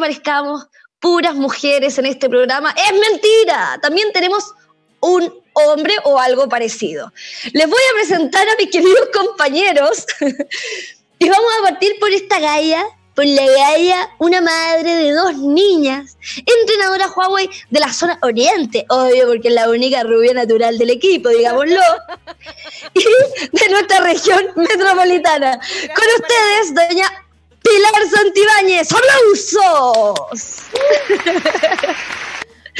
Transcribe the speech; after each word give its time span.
parezcamos 0.00 0.66
puras 0.98 1.34
mujeres 1.34 1.98
en 1.98 2.06
este 2.06 2.28
programa, 2.28 2.74
es 2.76 2.92
mentira. 2.98 3.78
También 3.80 4.12
tenemos 4.12 4.52
un 5.00 5.32
hombre 5.52 5.94
o 6.04 6.18
algo 6.18 6.48
parecido. 6.48 7.12
Les 7.52 7.68
voy 7.68 7.80
a 7.90 7.94
presentar 7.94 8.48
a 8.48 8.56
mis 8.56 8.70
queridos 8.70 9.08
compañeros 9.12 10.06
y 11.18 11.28
vamos 11.28 11.52
a 11.60 11.70
partir 11.70 11.98
por 12.00 12.10
esta 12.10 12.38
galla 12.38 12.84
por 13.14 13.26
la 13.26 13.44
galla, 13.44 14.10
una 14.18 14.40
madre 14.40 14.94
de 14.94 15.12
dos 15.12 15.36
niñas, 15.36 16.16
entrenadora 16.36 17.08
Huawei 17.08 17.50
de 17.68 17.80
la 17.80 17.92
zona 17.92 18.18
oriente, 18.22 18.86
obvio, 18.88 19.26
porque 19.26 19.48
es 19.48 19.54
la 19.54 19.68
única 19.68 20.02
rubia 20.04 20.32
natural 20.32 20.78
del 20.78 20.90
equipo, 20.90 21.28
digámoslo, 21.28 21.80
y 22.94 23.04
de 23.52 23.68
nuestra 23.70 24.00
región 24.00 24.46
metropolitana. 24.56 25.58
Con 25.58 26.04
ustedes, 26.22 26.74
doña 26.74 27.29
Pilar 27.62 28.08
Santibáñez. 28.10 28.88
¡Aplausos! 28.92 30.62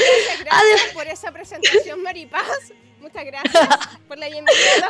Muchas 0.01 0.43
gracias 0.43 0.93
por 0.93 1.07
esa 1.07 1.31
presentación, 1.31 2.01
Maripaz. 2.01 2.71
Muchas 2.99 3.25
gracias 3.25 3.67
por 4.07 4.17
la 4.17 4.27
bienvenida. 4.27 4.87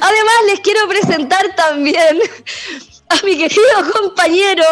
Además, 0.00 0.34
les 0.46 0.60
quiero 0.60 0.88
presentar 0.88 1.54
también 1.56 2.20
a 3.08 3.16
mi 3.24 3.36
querido 3.36 3.92
compañero, 3.92 4.64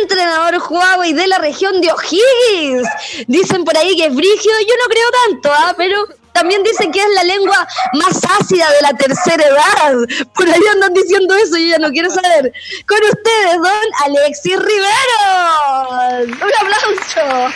entrenador 0.00 0.62
Huawei 0.70 1.12
de 1.12 1.26
la 1.26 1.38
región 1.38 1.80
de 1.80 1.90
O'Higgins. 1.90 2.88
Dicen 3.26 3.64
por 3.64 3.76
ahí 3.76 3.96
que 3.96 4.06
es 4.06 4.14
brigio, 4.14 4.52
yo 4.60 4.74
no 4.76 4.84
creo 4.88 5.10
tanto, 5.26 5.52
¿ah? 5.52 5.74
pero 5.76 6.06
también 6.32 6.62
dicen 6.62 6.90
que 6.92 7.00
es 7.00 7.08
la 7.14 7.24
lengua 7.24 7.66
más 7.94 8.20
ácida 8.40 8.70
de 8.70 8.80
la 8.82 8.92
tercera 8.94 9.44
edad. 9.44 9.94
Por 10.34 10.48
ahí 10.48 10.60
andan 10.72 10.94
diciendo 10.94 11.34
eso, 11.36 11.56
yo 11.58 11.66
ya 11.66 11.78
no 11.78 11.90
quiero 11.90 12.10
saber. 12.10 12.52
Con 12.86 12.98
ustedes, 13.04 13.56
don 13.56 13.88
Alexis 14.04 14.58
Rivero. 14.58 16.34
Un 16.44 16.52
aplauso. 16.60 17.54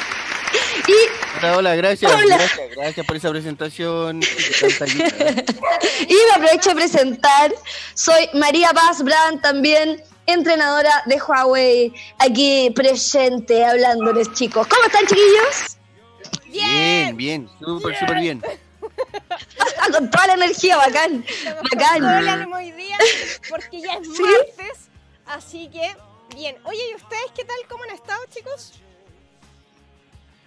Y, 0.88 0.92
hola, 1.38 1.56
hola, 1.58 1.74
gracias, 1.76 2.10
gracias, 2.26 2.70
gracias 2.74 3.06
por 3.06 3.16
esa 3.16 3.30
presentación. 3.30 4.20
y 6.08 6.14
me 6.14 6.32
aprovecho 6.34 6.70
de 6.70 6.74
presentar, 6.74 7.54
soy 7.94 8.28
María 8.34 8.70
Paz 8.70 9.02
Brand, 9.02 9.40
también 9.40 10.02
entrenadora 10.26 11.02
de 11.06 11.20
Huawei, 11.20 11.92
aquí 12.18 12.70
presente 12.74 13.64
hablándoles 13.64 14.32
chicos. 14.32 14.66
¿Cómo 14.66 14.84
están 14.86 15.06
chiquillos? 15.06 15.79
Bien, 16.50 17.16
bien, 17.16 17.48
súper, 17.58 17.98
súper 17.98 18.20
bien. 18.20 18.42
Con 19.92 20.10
toda 20.10 20.26
la 20.28 20.34
energía, 20.34 20.76
bacán. 20.76 21.24
bacán. 21.72 22.00
Todo 22.00 22.18
el 22.18 22.28
ánimo 22.28 22.56
hoy 22.56 22.72
día, 22.72 22.96
porque 23.48 23.80
ya 23.80 23.94
es 23.94 24.08
martes, 24.08 24.88
así 25.26 25.68
que 25.68 25.94
bien. 26.34 26.56
Oye, 26.64 26.80
¿y 26.90 26.94
ustedes 26.94 27.26
qué 27.34 27.44
tal? 27.44 27.56
¿Cómo 27.68 27.84
han 27.84 27.90
estado, 27.90 28.20
chicos? 28.30 28.72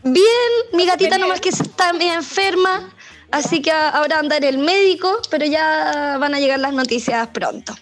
Bien, 0.04 0.52
mi 0.74 0.86
gatita 0.86 1.18
nomás 1.18 1.40
que 1.40 1.50
está 1.50 1.94
medio 1.94 2.14
enferma, 2.14 2.94
así 3.32 3.62
que 3.62 3.72
ahora 3.72 4.20
anda 4.20 4.38
en 4.38 4.44
el 4.44 4.58
médico, 4.58 5.22
pero 5.30 5.46
ya 5.46 6.18
van 6.20 6.36
a 6.36 6.40
llegar 6.40 6.60
las 6.60 6.74
noticias 6.74 7.28
pronto. 7.30 7.74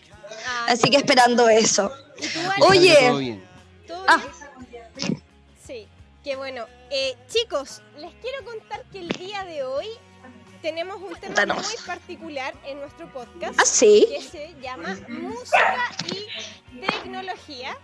Ah, 0.46 0.66
así 0.70 0.90
que 0.90 0.98
esperando 0.98 1.50
eso. 1.50 1.92
Oye, 2.62 3.40
ah. 4.08 4.22
Sí, 5.66 5.88
qué 6.24 6.36
bueno. 6.36 6.66
Eh, 6.94 7.16
chicos, 7.30 7.82
les 8.00 8.14
quiero 8.16 8.44
contar 8.44 8.84
que 8.92 9.00
el 9.00 9.08
día 9.08 9.46
de 9.46 9.64
hoy 9.64 9.88
tenemos 10.62 11.02
un 11.02 11.16
tema 11.16 11.54
muy 11.54 11.76
particular 11.86 12.54
en 12.66 12.82
nuestro 12.82 13.10
podcast. 13.14 13.58
¿Ah, 13.58 13.66
sí? 13.66 14.06
Que 14.10 14.22
se 14.22 14.54
llama 14.62 14.98
Música 15.08 15.90
y 16.08 16.82
Tecnología 16.82 17.78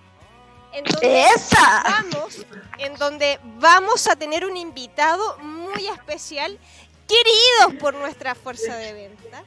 en 0.74 0.84
donde 0.84 1.24
¡Esa! 1.24 1.84
vamos, 1.84 2.46
en 2.80 2.96
donde 2.96 3.40
vamos 3.60 4.08
a 4.08 4.18
tener 4.18 4.46
un 4.46 4.58
invitado 4.58 5.38
muy 5.38 5.88
especial, 5.88 6.60
querido 7.08 7.80
por 7.80 7.94
nuestra 7.94 8.36
fuerza 8.36 8.76
de 8.76 8.92
venta, 8.92 9.46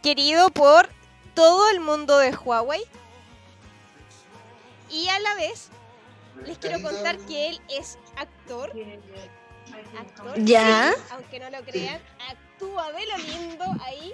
querido 0.00 0.48
por 0.50 0.88
todo 1.34 1.68
el 1.70 1.80
mundo 1.80 2.18
de 2.18 2.30
Huawei. 2.36 2.84
Y 4.90 5.08
a 5.08 5.18
la 5.18 5.34
vez 5.34 5.70
les 6.44 6.58
quiero 6.58 6.82
contar 6.82 7.18
que 7.18 7.50
él 7.50 7.60
es 7.68 7.98
actor. 8.16 8.72
Actor, 9.98 10.44
¿Ya? 10.44 10.92
aunque 11.10 11.38
no 11.38 11.50
lo 11.50 11.62
crean, 11.64 12.00
actúa 12.28 12.92
de 12.92 13.06
lo 13.06 13.16
lindo 13.18 13.64
ahí. 13.84 14.12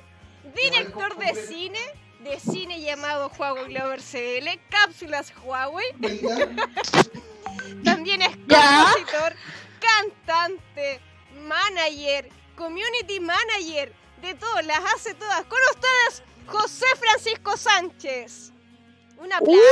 Director 0.55 1.16
de 1.16 1.34
cine 1.34 1.81
de 2.21 2.41
cine 2.41 2.81
llamado 2.81 3.31
Huawei 3.38 3.66
Glover 3.72 4.00
CL, 4.00 4.49
cápsulas 4.69 5.32
Huawei. 5.44 5.87
También 7.84 8.22
es 8.22 8.31
compositor, 8.31 9.37
cantante, 9.81 11.00
manager, 11.43 12.28
community 12.56 13.21
manager, 13.21 13.93
de 14.22 14.34
todas, 14.34 14.66
las 14.66 14.81
hace 14.94 15.15
todas. 15.15 15.44
Con 15.44 15.59
ustedes, 15.75 16.22
José 16.47 16.87
Francisco 16.99 17.56
Sánchez. 17.56 18.53
Un 19.19 19.32
aplauso. 19.32 19.62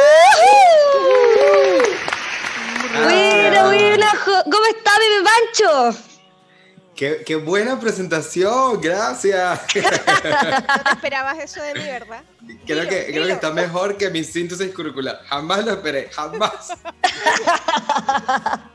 Buena, 2.93 3.65
buena. 3.65 4.13
¿Cómo 4.25 4.67
está, 4.67 4.91
bebé 4.99 5.25
Pancho? 5.25 5.99
Qué, 6.95 7.37
buena 7.37 7.81
presentación, 7.81 8.79
gracias. 8.81 9.61
No 10.85 10.93
esperabas 10.93 11.39
eso 11.39 11.63
de 11.63 11.75
mí, 11.75 11.81
¿verdad? 11.81 12.23
Creo, 12.67 12.89
que, 12.89 13.07
creo 13.07 13.27
que 13.27 13.33
está 13.33 13.51
mejor 13.51 13.97
que 13.97 14.11
mi 14.11 14.23
síntesis 14.23 14.73
curricular. 14.75 15.21
Jamás 15.27 15.65
lo 15.65 15.73
esperé, 15.73 16.11
jamás. 16.13 16.73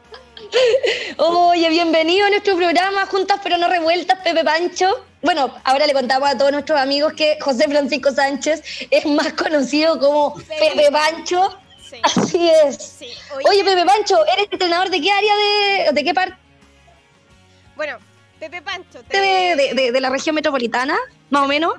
Oye, 1.18 1.70
bienvenido 1.70 2.26
a 2.26 2.30
nuestro 2.30 2.56
programa 2.56 3.06
Juntas 3.06 3.40
pero 3.44 3.58
no 3.58 3.70
revueltas, 3.70 4.20
Pepe 4.20 4.44
Pancho. 4.44 5.06
Bueno, 5.22 5.54
ahora 5.64 5.86
le 5.86 5.94
contamos 5.94 6.30
a 6.30 6.38
todos 6.38 6.52
nuestros 6.52 6.80
amigos 6.80 7.14
que 7.14 7.38
José 7.42 7.68
Francisco 7.68 8.12
Sánchez 8.12 8.64
es 8.90 9.06
más 9.06 9.34
conocido 9.34 10.00
como 10.00 10.36
Pepe, 10.36 10.90
Pancho. 10.92 11.58
Así 12.04 12.50
es. 12.50 12.98
oye, 13.46 13.64
Pepe 13.64 13.86
Pancho, 13.86 14.26
¿eres 14.34 14.48
entrenador 14.52 14.90
de 14.90 15.02
qué 15.02 15.12
área 15.12 15.36
de, 15.36 15.90
de 15.94 16.04
qué 16.04 16.14
parte? 16.14 16.36
Bueno, 17.76 17.98
Pepe 18.40 18.62
Pancho. 18.62 19.04
De, 19.10 19.98
la 20.00 20.10
región 20.10 20.36
metropolitana, 20.36 20.98
más 21.30 21.44
o 21.44 21.48
menos? 21.48 21.74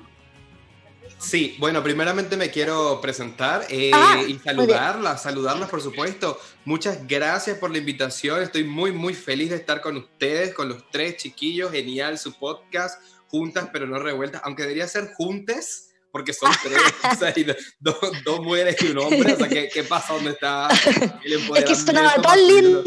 Sí, 1.19 1.57
bueno, 1.59 1.83
primeramente 1.83 2.37
me 2.37 2.51
quiero 2.51 2.99
presentar 3.03 3.67
eh, 3.69 3.91
ah, 3.93 4.23
y 4.27 4.39
saludarlas, 4.39 5.23
saludarlas 5.23 5.69
por 5.69 5.83
supuesto. 5.83 6.41
Muchas 6.65 7.07
gracias 7.07 7.59
por 7.59 7.71
la 7.71 7.79
invitación, 7.79 8.43
estoy 8.43 8.65
muy, 8.65 8.93
muy 8.93 9.13
feliz 9.13 9.51
de 9.51 9.57
estar 9.57 9.83
con 9.83 9.99
ustedes, 9.99 10.55
con 10.55 10.71
los 10.71 10.91
tres 10.91 11.17
chiquillos, 11.19 11.73
genial 11.73 12.19
su 12.19 12.33
podcast, 12.39 13.03
juntas 13.29 13.69
pero 13.73 13.87
no 13.87 13.99
revueltas, 13.99 14.41
aunque 14.45 14.63
debería 14.63 14.89
ser 14.89 15.13
juntes, 15.15 15.90
porque 16.11 16.33
son 16.33 16.51
tres, 16.63 16.79
o 17.13 17.17
sea, 17.17 17.35
dos, 17.79 17.97
dos, 18.25 18.41
mujeres 18.41 18.77
y 18.83 18.87
un 18.89 18.99
hombre, 18.99 19.33
o 19.33 19.37
sea, 19.37 19.49
¿qué, 19.49 19.69
qué 19.73 19.85
pasa? 19.85 20.15
¿Dónde 20.15 20.31
está 20.31 20.69
el 21.25 21.33
empoderamiento? 21.33 21.55
Es 21.55 21.65
que 21.65 21.75
sonaba 21.75 22.15
tan 22.23 22.47
lindo. 22.47 22.85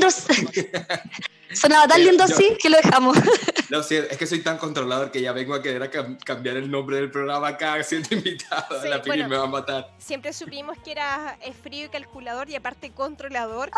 Sonaba 1.53 1.88
tan 1.88 2.03
lindo 2.03 2.23
así 2.23 2.57
que 2.62 2.69
lo 2.69 2.78
dejamos. 2.78 3.17
No, 3.69 3.81
sí, 3.81 3.95
es 3.95 4.17
que 4.17 4.28
soy 4.28 4.41
tan 4.41 4.59
controlador 4.59 5.09
que 5.09 5.19
ya 5.19 5.31
vengo 5.31 5.56
a 5.56 5.63
querer 5.63 5.81
a 5.81 5.89
cambiar 5.89 6.57
el 6.57 6.69
nombre 6.69 6.98
del 6.98 7.09
programa 7.09 7.48
acá 7.48 7.81
siendo 7.81 8.13
invitado. 8.13 8.83
la 8.86 9.01
Pili 9.01 9.24
me 9.24 9.36
va 9.36 9.45
a 9.45 9.48
matar. 9.48 9.95
Siempre 9.98 10.31
supimos 10.31 10.77
que 10.83 10.92
era 10.92 11.39
frío 11.63 11.88
y 11.88 11.89
calculador 11.89 12.48
y 12.51 12.56
aparte 12.56 12.92
controlador. 12.92 13.71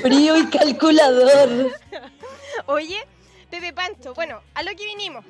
frío 0.00 0.38
y 0.38 0.46
calculador. 0.46 1.74
Oye, 2.64 3.06
Pepe 3.50 3.74
Pancho, 3.74 4.14
bueno, 4.14 4.40
a 4.54 4.62
lo 4.62 4.70
que 4.70 4.86
vinimos. 4.86 5.26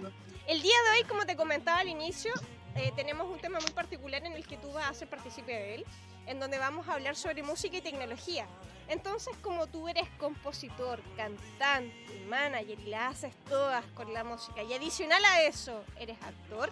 El 0.47 0.63
día 0.63 0.77
de 0.85 1.01
hoy, 1.01 1.05
como 1.09 1.27
te 1.27 1.35
comentaba 1.35 1.81
al 1.81 1.89
inicio, 1.89 2.33
eh, 2.77 2.93
tenemos 2.95 3.29
un 3.29 3.39
tema 3.39 3.59
muy 3.61 3.71
particular 3.71 4.25
en 4.25 4.33
el 4.33 4.47
que 4.47 4.57
tú 4.57 4.73
vas 4.73 4.91
a 4.91 4.95
ser 4.95 5.09
partícipe 5.09 5.53
de 5.53 5.75
él, 5.77 5.87
en 6.27 6.41
donde 6.41 6.59
vamos 6.59 6.89
a 6.89 6.95
hablar 6.95 7.17
sobre 7.17 7.43
música 7.43 7.77
y 7.77 7.81
tecnología. 7.81 8.47
Entonces, 8.89 9.37
como 9.43 9.67
tú 9.67 9.89
eres 9.89 10.09
compositor, 10.19 11.01
cantante, 11.17 12.25
manager 12.29 12.79
y 12.79 12.87
las 12.87 13.17
haces 13.17 13.35
todas 13.49 13.85
con 13.93 14.13
la 14.13 14.25
música, 14.25 14.63
y 14.63 14.75
adicional 14.75 15.25
a 15.25 15.43
eso, 15.43 15.85
eres 15.99 16.21
actor, 16.23 16.71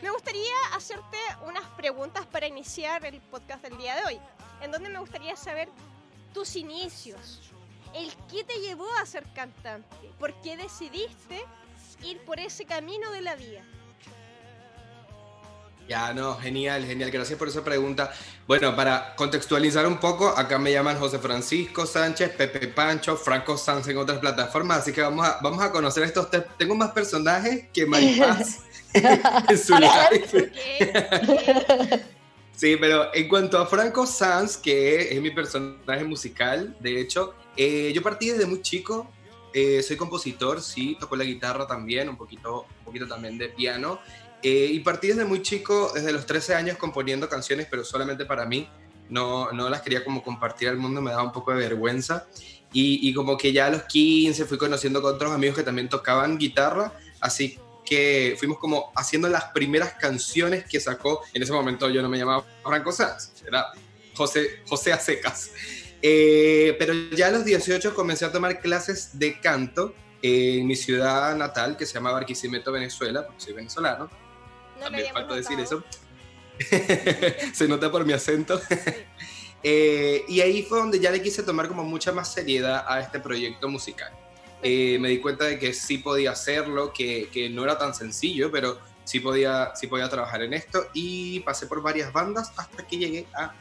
me 0.00 0.10
gustaría 0.10 0.54
hacerte 0.74 1.18
unas 1.46 1.64
preguntas 1.76 2.26
para 2.26 2.46
iniciar 2.46 3.04
el 3.04 3.20
podcast 3.20 3.62
del 3.62 3.76
día 3.76 3.96
de 3.96 4.04
hoy, 4.04 4.20
en 4.60 4.70
donde 4.70 4.88
me 4.88 4.98
gustaría 4.98 5.36
saber 5.36 5.68
tus 6.32 6.56
inicios, 6.56 7.52
el 7.94 8.12
qué 8.30 8.44
te 8.44 8.60
llevó 8.60 8.90
a 8.94 9.06
ser 9.06 9.24
cantante, 9.32 10.10
por 10.18 10.32
qué 10.40 10.56
decidiste 10.56 11.44
ir 12.02 12.24
por 12.24 12.40
ese 12.40 12.64
camino 12.64 13.10
de 13.12 13.20
la 13.20 13.36
vida. 13.36 13.62
Ya, 15.88 16.14
no, 16.14 16.36
genial, 16.38 16.84
genial. 16.84 17.10
Gracias 17.10 17.38
por 17.38 17.48
esa 17.48 17.64
pregunta. 17.64 18.12
Bueno, 18.46 18.74
para 18.74 19.14
contextualizar 19.16 19.86
un 19.86 19.98
poco, 19.98 20.28
acá 20.28 20.58
me 20.58 20.72
llaman 20.72 20.98
José 20.98 21.18
Francisco 21.18 21.86
Sánchez, 21.86 22.30
Pepe 22.30 22.68
Pancho, 22.68 23.16
Franco 23.16 23.56
Sanz 23.56 23.88
en 23.88 23.98
otras 23.98 24.18
plataformas, 24.18 24.78
así 24.78 24.92
que 24.92 25.00
vamos 25.00 25.26
a, 25.26 25.38
vamos 25.42 25.62
a 25.62 25.70
conocer 25.70 26.04
estos 26.04 26.30
tres. 26.30 26.44
Tengo 26.56 26.74
más 26.74 26.92
personajes 26.92 27.66
que 27.72 27.86
Maripaz 27.86 28.60
en 28.94 29.58
su 29.58 29.74
live. 29.74 30.52
sí, 32.54 32.76
pero 32.80 33.14
en 33.14 33.28
cuanto 33.28 33.58
a 33.58 33.66
Franco 33.66 34.06
Sanz, 34.06 34.56
que 34.56 35.14
es, 35.14 35.20
mi 35.20 35.30
personaje 35.30 36.04
musical, 36.04 36.76
de 36.80 37.00
hecho, 37.00 37.34
eh, 37.56 37.92
yo 37.94 38.02
partí 38.02 38.30
desde 38.30 38.46
muy 38.46 38.62
chico. 38.62 39.10
Eh, 39.54 39.82
soy 39.82 39.98
compositor, 39.98 40.62
sí, 40.62 40.96
toco 40.98 41.14
la 41.14 41.24
guitarra 41.24 41.66
también, 41.66 42.08
un 42.08 42.16
poquito, 42.16 42.66
un 42.78 42.84
poquito 42.86 43.06
también 43.06 43.36
de 43.36 43.50
piano. 43.50 44.00
Eh, 44.42 44.70
y 44.72 44.80
partí 44.80 45.08
desde 45.08 45.24
muy 45.24 45.40
chico, 45.42 45.92
desde 45.94 46.12
los 46.12 46.26
13 46.26 46.54
años, 46.54 46.76
componiendo 46.76 47.28
canciones, 47.28 47.66
pero 47.70 47.84
solamente 47.84 48.24
para 48.24 48.44
mí. 48.44 48.68
No, 49.08 49.52
no 49.52 49.68
las 49.68 49.82
quería 49.82 50.04
como 50.04 50.22
compartir 50.22 50.68
al 50.68 50.78
mundo, 50.78 51.02
me 51.02 51.10
daba 51.10 51.22
un 51.22 51.32
poco 51.32 51.52
de 51.52 51.58
vergüenza. 51.58 52.26
Y, 52.72 53.06
y, 53.06 53.12
como 53.12 53.36
que 53.36 53.52
ya 53.52 53.66
a 53.66 53.70
los 53.70 53.82
15 53.82 54.46
fui 54.46 54.56
conociendo 54.56 55.02
con 55.02 55.14
otros 55.14 55.32
amigos 55.32 55.56
que 55.56 55.62
también 55.62 55.90
tocaban 55.90 56.38
guitarra, 56.38 56.94
así 57.20 57.58
que 57.84 58.34
fuimos 58.38 58.58
como 58.58 58.90
haciendo 58.96 59.28
las 59.28 59.44
primeras 59.46 59.92
canciones 59.94 60.64
que 60.64 60.80
sacó, 60.80 61.20
en 61.34 61.42
ese 61.42 61.52
momento 61.52 61.90
yo 61.90 62.00
no 62.00 62.08
me 62.08 62.16
llamaba 62.16 62.46
Franco 62.62 62.90
Sanz, 62.90 63.32
era 63.46 63.66
José, 64.14 64.62
José 64.66 64.94
Acecas. 64.94 65.50
Eh, 66.00 66.74
pero 66.78 66.94
ya 67.14 67.26
a 67.26 67.30
los 67.30 67.44
18 67.44 67.94
comencé 67.94 68.24
a 68.24 68.32
tomar 68.32 68.60
clases 68.60 69.18
de 69.18 69.38
canto 69.38 69.94
en 70.22 70.66
mi 70.66 70.74
ciudad 70.74 71.36
natal, 71.36 71.76
que 71.76 71.84
se 71.84 71.94
llama 71.94 72.12
Barquisimeto, 72.12 72.72
Venezuela, 72.72 73.26
porque 73.26 73.42
soy 73.42 73.52
venezolano 73.52 74.08
también 74.82 75.12
falta 75.12 75.34
decir 75.34 75.58
eso. 75.60 75.82
Se 77.52 77.68
nota 77.68 77.90
por 77.90 78.04
mi 78.04 78.12
acento. 78.12 78.60
Eh, 79.64 80.24
y 80.26 80.40
ahí 80.40 80.64
fue 80.64 80.80
donde 80.80 80.98
ya 80.98 81.12
le 81.12 81.22
quise 81.22 81.44
tomar 81.44 81.68
como 81.68 81.84
mucha 81.84 82.10
más 82.10 82.32
seriedad 82.32 82.84
a 82.84 82.98
este 82.98 83.20
proyecto 83.20 83.68
musical. 83.68 84.12
Eh, 84.60 84.98
me 84.98 85.08
di 85.08 85.20
cuenta 85.20 85.44
de 85.44 85.56
que 85.56 85.72
sí 85.72 85.98
podía 85.98 86.32
hacerlo, 86.32 86.92
que, 86.92 87.28
que, 87.32 87.48
no 87.48 87.62
era 87.62 87.78
tan 87.78 87.94
sencillo, 87.94 88.50
pero 88.50 88.80
sí 89.04 89.20
podía, 89.20 89.72
sí 89.76 89.86
podía 89.86 90.08
trabajar 90.08 90.42
en 90.42 90.54
esto 90.54 90.88
y 90.94 91.38
pasé 91.40 91.68
por 91.68 91.80
varias 91.80 92.12
bandas 92.12 92.52
hasta 92.56 92.84
que 92.86 92.98
llegué 92.98 93.26
a 93.34 93.54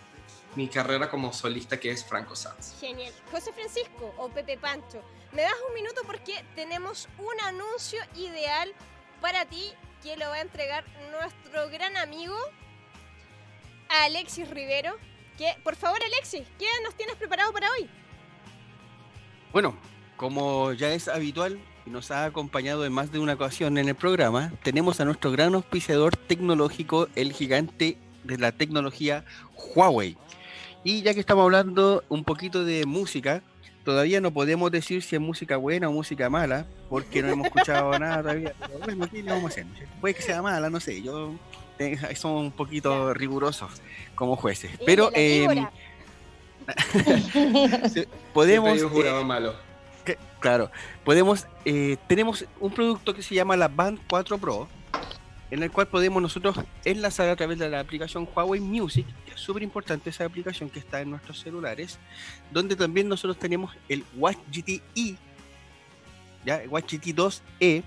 mi 0.55 0.67
carrera 0.67 1.09
como 1.09 1.31
solista 1.33 1.79
que 1.79 1.91
es 1.91 2.03
Franco 2.03 2.35
Sanz. 2.35 2.79
Genial. 2.79 3.13
José 3.31 3.53
Francisco 3.53 4.13
o 4.17 4.29
Pepe 4.29 4.57
Pancho, 4.57 5.01
¿me 5.31 5.43
das 5.43 5.55
un 5.67 5.73
minuto 5.73 6.01
porque 6.05 6.43
tenemos 6.55 7.07
un 7.17 7.39
anuncio 7.41 7.99
ideal 8.15 8.73
para 9.21 9.45
ti 9.45 9.73
que 10.01 10.17
lo 10.17 10.27
va 10.27 10.35
a 10.35 10.41
entregar 10.41 10.83
nuestro 11.11 11.69
gran 11.69 11.95
amigo 11.97 12.35
Alexis 13.89 14.49
Rivero. 14.49 14.95
Que, 15.37 15.55
por 15.63 15.75
favor, 15.75 15.99
Alexis, 16.03 16.43
¿qué 16.57 16.65
nos 16.83 16.95
tienes 16.95 17.15
preparado 17.15 17.51
para 17.51 17.71
hoy? 17.71 17.89
Bueno, 19.51 19.75
como 20.17 20.73
ya 20.73 20.93
es 20.93 21.07
habitual 21.07 21.59
y 21.85 21.89
nos 21.89 22.11
ha 22.11 22.25
acompañado 22.25 22.85
en 22.85 22.93
más 22.93 23.11
de 23.11 23.19
una 23.19 23.33
ocasión 23.33 23.77
en 23.77 23.89
el 23.89 23.95
programa, 23.95 24.51
tenemos 24.63 24.99
a 24.99 25.05
nuestro 25.05 25.31
gran 25.31 25.55
auspiciador 25.55 26.15
tecnológico, 26.15 27.07
el 27.15 27.33
gigante 27.33 27.97
de 28.23 28.37
la 28.37 28.51
tecnología 28.51 29.25
Huawei. 29.75 30.17
Y 30.83 31.01
ya 31.01 31.13
que 31.13 31.19
estamos 31.19 31.43
hablando 31.43 32.03
un 32.09 32.23
poquito 32.23 32.63
de 32.63 32.85
música, 32.85 33.43
todavía 33.83 34.21
no 34.21 34.31
podemos 34.31 34.71
decir 34.71 35.03
si 35.03 35.15
es 35.15 35.21
música 35.21 35.57
buena 35.57 35.89
o 35.89 35.91
música 35.91 36.29
mala, 36.29 36.65
porque 36.89 37.21
no 37.21 37.29
hemos 37.29 37.47
escuchado 37.47 37.91
nada 37.99 38.21
todavía. 38.21 38.53
bueno, 38.85 39.07
¿qué 39.09 39.23
le 39.23 39.31
vamos 39.31 39.45
a 39.45 39.47
hacer? 39.47 39.65
Puede 39.99 40.13
que 40.15 40.21
sea 40.21 40.41
mala, 40.41 40.69
no 40.69 40.79
sé, 40.79 41.01
yo 41.01 41.33
somos 42.15 42.41
un 42.41 42.51
poquito 42.51 43.13
rigurosos 43.13 43.71
como 44.15 44.35
jueces. 44.35 44.71
Pero 44.85 45.11
eh, 45.13 45.47
podemos. 48.33 48.79
Eh, 48.81 49.23
malo. 49.23 49.55
claro, 50.39 50.71
podemos. 51.03 51.47
Eh, 51.65 51.97
tenemos 52.07 52.45
un 52.59 52.71
producto 52.71 53.13
que 53.13 53.21
se 53.21 53.35
llama 53.35 53.57
la 53.57 53.67
Band 53.67 53.99
4 54.09 54.37
Pro 54.37 54.67
en 55.51 55.61
el 55.61 55.69
cual 55.69 55.87
podemos 55.87 56.21
nosotros 56.21 56.55
enlazar 56.85 57.29
a 57.29 57.35
través 57.35 57.59
de 57.59 57.69
la 57.69 57.81
aplicación 57.81 58.27
Huawei 58.33 58.61
Music, 58.61 59.05
que 59.25 59.33
es 59.33 59.39
súper 59.39 59.63
importante 59.63 60.09
esa 60.09 60.25
aplicación 60.25 60.69
que 60.69 60.79
está 60.79 61.01
en 61.01 61.09
nuestros 61.09 61.41
celulares, 61.41 61.99
donde 62.51 62.75
también 62.77 63.09
nosotros 63.09 63.37
tenemos 63.37 63.75
el 63.89 64.05
Watch 64.15 64.37
GT 64.49 64.81
E, 64.95 65.15
¿ya? 66.45 66.61
Watch 66.69 66.93
GT 66.93 67.15
2E, 67.15 67.83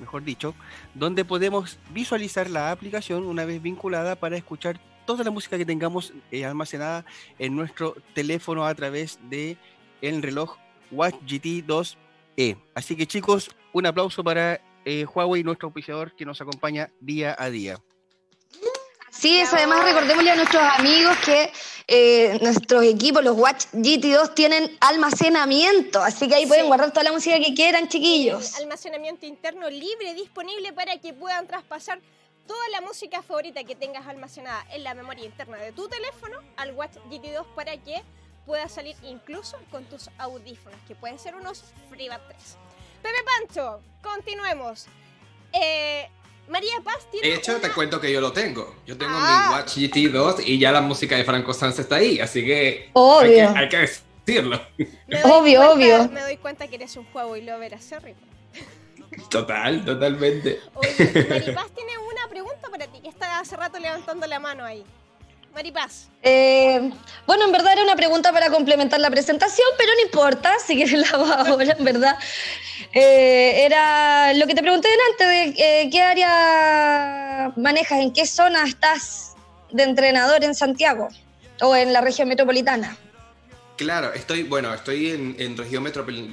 mejor 0.00 0.24
dicho, 0.24 0.54
donde 0.92 1.24
podemos 1.24 1.78
visualizar 1.90 2.50
la 2.50 2.72
aplicación 2.72 3.24
una 3.24 3.44
vez 3.44 3.62
vinculada 3.62 4.16
para 4.16 4.36
escuchar 4.36 4.80
toda 5.06 5.22
la 5.22 5.30
música 5.30 5.56
que 5.56 5.64
tengamos 5.64 6.12
eh, 6.32 6.44
almacenada 6.44 7.04
en 7.38 7.54
nuestro 7.54 7.94
teléfono 8.14 8.66
a 8.66 8.74
través 8.74 9.20
de 9.30 9.56
el 10.02 10.20
reloj 10.20 10.56
Watch 10.90 11.14
GT 11.22 11.64
2E. 11.64 12.58
Así 12.74 12.96
que 12.96 13.06
chicos, 13.06 13.54
un 13.72 13.86
aplauso 13.86 14.24
para 14.24 14.60
eh, 14.84 15.06
Huawei, 15.06 15.42
nuestro 15.42 15.68
auspiciador 15.68 16.14
que 16.14 16.24
nos 16.24 16.40
acompaña 16.40 16.90
día 17.00 17.34
a 17.38 17.50
día. 17.50 17.78
Sí, 19.10 19.38
es, 19.38 19.52
además 19.54 19.84
recordémosle 19.84 20.30
a 20.32 20.36
nuestros 20.36 20.62
amigos 20.62 21.16
que 21.24 21.52
eh, 21.86 22.38
nuestros 22.42 22.82
equipos, 22.82 23.22
los 23.22 23.38
Watch 23.38 23.66
GT2, 23.72 24.34
tienen 24.34 24.76
almacenamiento, 24.80 26.02
así 26.02 26.28
que 26.28 26.34
ahí 26.34 26.46
pueden 26.46 26.66
guardar 26.66 26.90
toda 26.90 27.04
la 27.04 27.12
música 27.12 27.38
que 27.38 27.54
quieran, 27.54 27.88
chiquillos. 27.88 28.56
Almacenamiento 28.56 29.24
interno 29.24 29.70
libre, 29.70 30.14
disponible 30.14 30.72
para 30.72 30.98
que 30.98 31.12
puedan 31.12 31.46
traspasar 31.46 32.00
toda 32.46 32.68
la 32.70 32.80
música 32.80 33.22
favorita 33.22 33.62
que 33.62 33.76
tengas 33.76 34.06
almacenada 34.06 34.66
en 34.72 34.82
la 34.82 34.94
memoria 34.94 35.24
interna 35.24 35.58
de 35.58 35.72
tu 35.72 35.88
teléfono 35.88 36.38
al 36.56 36.74
Watch 36.74 36.96
GT2 37.08 37.46
para 37.54 37.76
que 37.76 38.02
puedas 38.44 38.72
salir 38.72 38.96
incluso 39.04 39.58
con 39.70 39.84
tus 39.84 40.10
audífonos, 40.18 40.78
que 40.88 40.94
pueden 40.94 41.18
ser 41.18 41.34
unos 41.36 41.64
FreeBuds 41.88 42.26
3. 42.28 42.56
Pepe 43.04 43.18
Pancho, 43.22 43.82
continuemos. 44.02 44.86
Eh, 45.52 46.08
María 46.48 46.80
Paz 46.82 47.06
tiene. 47.10 47.28
De 47.28 47.34
hecho, 47.34 47.60
te 47.60 47.70
cuento 47.70 48.00
que 48.00 48.10
yo 48.10 48.18
lo 48.18 48.32
tengo. 48.32 48.76
Yo 48.86 48.96
tengo 48.96 49.12
mi 49.12 49.18
ah. 49.20 49.50
Watch 49.52 49.76
GT2 49.76 50.42
y 50.46 50.58
ya 50.58 50.72
la 50.72 50.80
música 50.80 51.14
de 51.14 51.22
Franco 51.22 51.52
Sanz 51.52 51.78
está 51.78 51.96
ahí, 51.96 52.18
así 52.18 52.42
que. 52.42 52.88
Obvio. 52.94 53.52
Hay 53.54 53.68
que, 53.68 53.76
decirlo. 53.76 54.58
Obvio, 55.24 55.72
obvio. 55.72 56.08
Me 56.08 56.22
doy 56.22 56.38
cuenta 56.38 56.66
que 56.66 56.76
eres 56.76 56.96
un 56.96 57.04
juego 57.12 57.36
y 57.36 57.42
lo 57.42 57.58
verás 57.58 57.80
acérrimo. 57.84 58.20
Total, 59.28 59.84
totalmente. 59.84 60.60
Oye, 60.72 61.26
Maripaz 61.28 61.70
tiene 61.74 61.98
una 61.98 62.26
pregunta 62.30 62.70
para 62.70 62.86
ti, 62.86 63.02
que 63.02 63.10
está 63.10 63.38
hace 63.38 63.54
rato 63.54 63.78
levantando 63.78 64.26
la 64.26 64.40
mano 64.40 64.64
ahí. 64.64 64.82
Maripaz. 65.54 66.08
Eh, 66.20 66.90
bueno, 67.26 67.44
en 67.44 67.52
verdad 67.52 67.74
era 67.74 67.82
una 67.84 67.94
pregunta 67.94 68.32
para 68.32 68.50
complementar 68.50 68.98
la 68.98 69.08
presentación, 69.08 69.68
pero 69.78 69.92
no 69.94 70.00
importa, 70.02 70.52
si 70.66 70.74
quieres 70.74 70.98
la 70.98 71.08
hago 71.08 71.26
ahora, 71.26 71.76
en 71.78 71.84
verdad. 71.84 72.18
Eh, 72.92 73.64
era 73.64 74.32
lo 74.34 74.46
que 74.46 74.54
te 74.54 74.62
pregunté 74.62 74.88
delante, 74.88 75.24
de 75.24 75.82
eh, 75.82 75.90
qué 75.90 76.02
área 76.02 77.52
manejas, 77.56 78.00
en 78.00 78.12
qué 78.12 78.26
zona 78.26 78.64
estás 78.64 79.36
de 79.70 79.84
entrenador 79.84 80.42
en 80.42 80.54
Santiago 80.54 81.08
o 81.60 81.76
en 81.76 81.92
la 81.92 82.00
región 82.00 82.28
metropolitana. 82.28 82.96
Claro, 83.76 84.12
estoy, 84.14 84.44
bueno, 84.44 84.72
estoy 84.72 85.10
en, 85.10 85.56
región, 85.56 85.84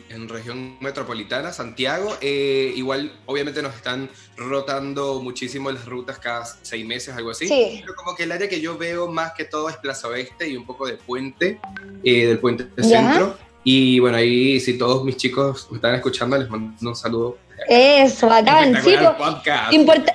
en 0.09 0.29
región 0.29 0.77
metropolitana, 0.79 1.51
Santiago. 1.51 2.15
Eh, 2.21 2.71
igual, 2.75 3.11
obviamente 3.25 3.63
nos 3.63 3.73
están 3.75 4.09
rotando 4.37 5.21
muchísimo 5.21 5.71
las 5.71 5.85
rutas 5.85 6.19
cada 6.19 6.45
seis 6.61 6.85
meses, 6.85 7.15
algo 7.15 7.31
así. 7.31 7.47
Sí. 7.47 7.79
Pero 7.81 7.95
como 7.95 8.15
que 8.15 8.23
el 8.23 8.31
área 8.31 8.47
que 8.47 8.61
yo 8.61 8.77
veo 8.77 9.07
más 9.07 9.33
que 9.33 9.45
todo 9.45 9.69
es 9.69 9.77
Plaza 9.77 10.07
Oeste 10.07 10.49
y 10.49 10.55
un 10.55 10.67
poco 10.67 10.85
de 10.85 10.93
Puente, 10.97 11.59
eh, 12.03 12.27
del 12.27 12.37
Puente 12.37 12.65
de 12.75 12.83
Centro. 12.83 13.35
Y 13.63 13.99
bueno, 13.99 14.17
ahí 14.17 14.59
si 14.59 14.77
todos 14.77 15.03
mis 15.03 15.17
chicos 15.17 15.67
me 15.71 15.77
están 15.77 15.95
escuchando, 15.95 16.37
les 16.37 16.49
mando 16.49 16.89
un 16.89 16.95
saludo. 16.95 17.37
Eso, 17.67 18.27
bacán. 18.27 18.83
Sí, 18.83 18.95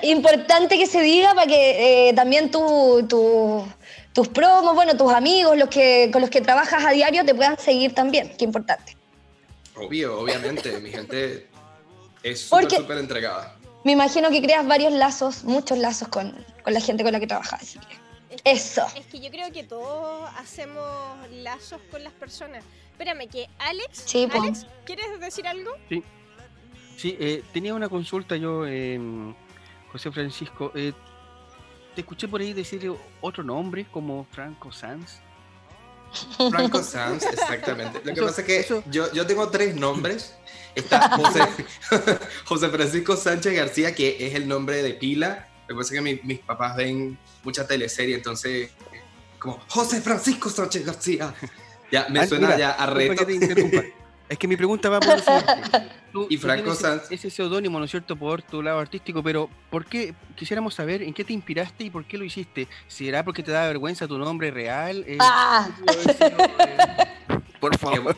importante 0.03 0.77
que 0.77 0.85
se 0.85 1.01
diga 1.01 1.33
para 1.33 1.47
que 1.47 2.09
eh, 2.09 2.13
también 2.13 2.51
tú... 2.51 3.05
tu 3.07 3.65
tus 4.17 4.29
promos, 4.29 4.73
bueno, 4.73 4.97
tus 4.97 5.13
amigos, 5.13 5.55
los 5.55 5.69
que, 5.69 6.09
con 6.11 6.21
los 6.21 6.31
que 6.31 6.41
trabajas 6.41 6.83
a 6.83 6.89
diario 6.89 7.23
te 7.23 7.35
puedan 7.35 7.55
seguir 7.59 7.93
también, 7.93 8.33
qué 8.35 8.45
importante. 8.45 8.97
Obvio, 9.75 10.19
obviamente, 10.19 10.79
mi 10.79 10.89
gente 10.89 11.45
es 12.23 12.41
súper, 12.41 12.71
súper 12.71 12.97
entregada. 12.97 13.55
Me 13.83 13.91
imagino 13.91 14.31
que 14.31 14.41
creas 14.41 14.65
varios 14.65 14.91
lazos, 14.91 15.43
muchos 15.43 15.77
lazos 15.77 16.07
con, 16.07 16.33
la 16.65 16.81
gente 16.81 17.03
con 17.03 17.13
la 17.13 17.19
que 17.19 17.27
trabajas. 17.27 17.77
Eso. 18.43 18.87
Es 18.95 19.05
que 19.05 19.19
yo 19.19 19.29
creo 19.29 19.51
que 19.51 19.61
todos 19.63 20.27
hacemos 20.39 20.83
lazos 21.29 21.79
con 21.91 22.03
las 22.03 22.13
personas. 22.13 22.63
Espérame, 22.93 23.29
que 23.29 23.47
Alex, 23.59 24.01
sí, 24.03 24.27
Alex 24.33 24.65
¿quieres 24.83 25.19
decir 25.19 25.45
algo? 25.45 25.69
Sí. 25.89 26.03
Sí, 26.97 27.15
eh, 27.19 27.43
tenía 27.53 27.75
una 27.75 27.87
consulta 27.87 28.35
yo, 28.35 28.65
eh, 28.65 28.99
José 29.91 30.11
Francisco. 30.11 30.71
Eh, 30.73 30.93
te 31.97 32.01
escuché 32.01 32.27
por 32.27 32.39
ahí 32.41 32.53
decir 32.53 32.93
otro 33.21 33.43
nombre 33.43 33.87
como 33.91 34.27
Franco 34.29 34.71
Sanz. 34.71 35.15
Franco 36.51 36.83
Sanz, 36.83 37.23
exactamente. 37.25 38.01
Lo 38.03 38.13
que 38.13 38.21
pasa 38.21 38.41
es 38.41 38.47
que 38.47 38.83
yo, 38.91 39.11
yo 39.11 39.25
tengo 39.25 39.49
tres 39.49 39.75
nombres. 39.75 40.35
Está 40.75 41.09
José, 41.17 41.41
José 42.45 42.69
Francisco 42.69 43.17
Sánchez 43.17 43.51
García, 43.55 43.95
que 43.95 44.27
es 44.27 44.35
el 44.35 44.47
nombre 44.47 44.83
de 44.83 44.93
pila 44.93 45.47
Lo 45.67 45.73
que 45.75 45.79
pasa 45.79 45.95
es 45.95 46.03
que 46.03 46.21
mis 46.23 46.39
papás 46.41 46.75
ven 46.77 47.17
mucha 47.43 47.65
teleserie, 47.65 48.13
entonces, 48.13 48.69
como 49.39 49.59
José 49.67 49.99
Francisco 49.99 50.51
Sánchez 50.51 50.85
García. 50.85 51.33
Ya, 51.91 52.05
me 52.09 52.19
Ah, 52.19 52.27
suena 52.27 52.47
mira, 52.49 52.59
ya 52.59 52.71
a 52.73 52.85
reto. 52.85 53.25
que 53.25 53.37
te. 53.37 53.93
Es 54.29 54.37
que 54.37 54.47
mi 54.47 54.57
pregunta 54.57 54.89
va 54.89 54.99
por 54.99 55.15
lo 55.17 55.23
siguiente. 55.23 55.53
Tú- 56.11 56.27
Y 56.29 56.37
Franco 56.37 56.73
Sanz. 56.75 57.03
Ese 57.11 57.29
seudónimo, 57.29 57.79
¿no 57.79 57.85
es 57.85 57.91
cierto?, 57.91 58.15
por 58.15 58.41
tu 58.41 58.61
lado 58.61 58.79
artístico, 58.79 59.23
pero 59.23 59.49
¿por 59.69 59.85
qué? 59.85 60.13
Quisiéramos 60.35 60.73
saber 60.73 61.01
en 61.01 61.13
qué 61.13 61.23
te 61.23 61.33
inspiraste 61.33 61.85
y 61.85 61.89
por 61.89 62.05
qué 62.05 62.17
lo 62.17 62.25
hiciste. 62.25 62.67
¿Será 62.87 63.23
porque 63.23 63.41
te 63.43 63.51
da 63.51 63.65
vergüenza 63.67 64.07
tu 64.07 64.17
nombre 64.17 64.51
real? 64.51 65.03
Eh, 65.07 65.17
Ah. 65.21 65.69
¿qué 65.77 65.83
pudo 65.83 66.01
haber 66.01 66.15
sido, 66.15 66.37
eh, 66.59 67.39
por 67.59 67.77
favor. 67.77 68.17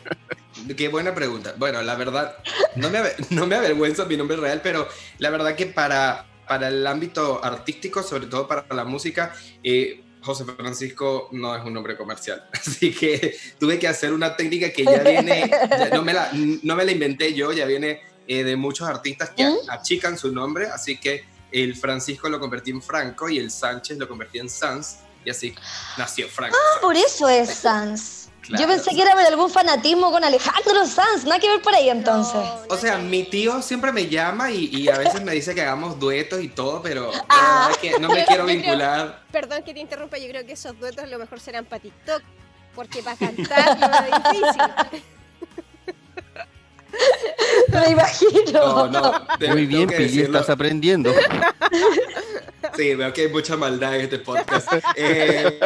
qué 0.75 0.87
buena 0.87 1.13
pregunta. 1.13 1.53
Bueno, 1.57 1.81
la 1.83 1.95
verdad, 1.95 2.35
no 2.75 2.89
me, 2.89 2.99
no 3.29 3.45
me 3.47 3.55
avergüenza 3.55 4.05
mi 4.05 4.17
nombre 4.17 4.37
real, 4.37 4.61
pero 4.63 4.87
la 5.19 5.29
verdad 5.29 5.55
que 5.55 5.67
para, 5.67 6.25
para 6.47 6.69
el 6.69 6.85
ámbito 6.87 7.43
artístico, 7.43 8.01
sobre 8.03 8.27
todo 8.27 8.47
para 8.47 8.65
la 8.73 8.83
música, 8.83 9.33
eh, 9.63 10.03
José 10.21 10.45
Francisco 10.45 11.29
no 11.31 11.55
es 11.55 11.63
un 11.63 11.73
nombre 11.73 11.95
comercial. 11.95 12.45
Así 12.53 12.93
que 12.93 13.37
tuve 13.59 13.79
que 13.79 13.87
hacer 13.87 14.13
una 14.13 14.35
técnica 14.35 14.71
que 14.71 14.83
ya 14.83 14.99
viene, 14.99 15.49
ya 15.69 15.89
no, 15.89 16.03
me 16.03 16.13
la, 16.13 16.29
no 16.33 16.75
me 16.75 16.85
la 16.85 16.91
inventé 16.91 17.33
yo, 17.33 17.51
ya 17.51 17.65
viene 17.65 18.01
eh, 18.27 18.43
de 18.43 18.55
muchos 18.55 18.87
artistas 18.87 19.31
que 19.31 19.43
¿Mm? 19.43 19.55
achican 19.69 20.17
su 20.17 20.31
nombre, 20.31 20.67
así 20.67 20.99
que 20.99 21.25
el 21.51 21.75
Francisco 21.75 22.29
lo 22.29 22.39
convertí 22.39 22.69
en 22.69 22.81
Franco 22.81 23.27
y 23.27 23.39
el 23.39 23.49
Sánchez 23.49 23.97
lo 23.97 24.07
convertí 24.07 24.37
en 24.37 24.49
Sanz, 24.49 24.97
y 25.25 25.29
así 25.29 25.55
nació 25.97 26.27
Franco. 26.27 26.55
Ah, 26.55 26.79
por 26.81 26.95
eso 26.95 27.27
es 27.27 27.49
Sans. 27.49 28.18
Claro. 28.41 28.61
Yo 28.63 28.67
pensé 28.67 28.95
que 28.95 29.01
era 29.01 29.11
por 29.13 29.21
algún 29.21 29.49
fanatismo 29.49 30.11
con 30.11 30.23
Alejandro 30.23 30.85
Sanz, 30.87 31.23
nada 31.25 31.39
que 31.39 31.47
ver 31.49 31.61
por 31.61 31.73
ahí 31.75 31.89
entonces. 31.89 32.33
No, 32.33 32.41
no 32.41 32.61
O 32.69 32.77
sea, 32.77 32.97
mi 32.97 33.23
tío 33.23 33.61
siempre 33.61 33.91
me 33.91 34.07
llama 34.07 34.49
y, 34.51 34.65
y 34.75 34.89
a 34.89 34.97
veces 34.97 35.21
me 35.21 35.33
dice 35.33 35.53
que 35.53 35.61
hagamos 35.61 35.99
duetos 35.99 36.41
y 36.41 36.47
todo, 36.49 36.81
pero 36.81 37.11
Ah. 37.29 37.67
verdad 37.67 37.71
es 37.71 37.77
que 37.77 37.99
no 37.99 38.09
me 38.09 38.25
quiero 38.25 38.45
vincular. 38.45 39.21
Perdón 39.31 39.63
que 39.63 39.73
te 39.73 39.79
interrumpa, 39.79 40.17
yo 40.17 40.27
creo 40.29 40.45
que 40.45 40.53
esos 40.53 40.77
duetos 40.79 41.07
lo 41.09 41.19
mejor 41.19 41.39
serán 41.39 41.65
para 41.65 41.81
TikTok, 41.81 42.21
porque 42.75 43.03
para 43.03 43.17
cantar 43.17 43.77
lo 43.79 44.17
es 44.17 44.23
difícil. 44.33 44.61
Me 47.71 47.89
imagino. 47.91 48.51
No, 48.51 48.87
no. 48.87 49.25
Muy 49.49 49.65
bien, 49.67 49.87
Pili, 49.87 50.21
estás 50.21 50.49
aprendiendo. 50.49 51.13
Sí, 52.79 52.95
veo 52.95 53.11
que 53.11 53.23
hay 53.23 53.27
mucha 53.27 53.57
maldad 53.57 53.93
en 53.95 54.01
este 54.03 54.19
podcast. 54.19 54.71
Eh, 54.95 55.59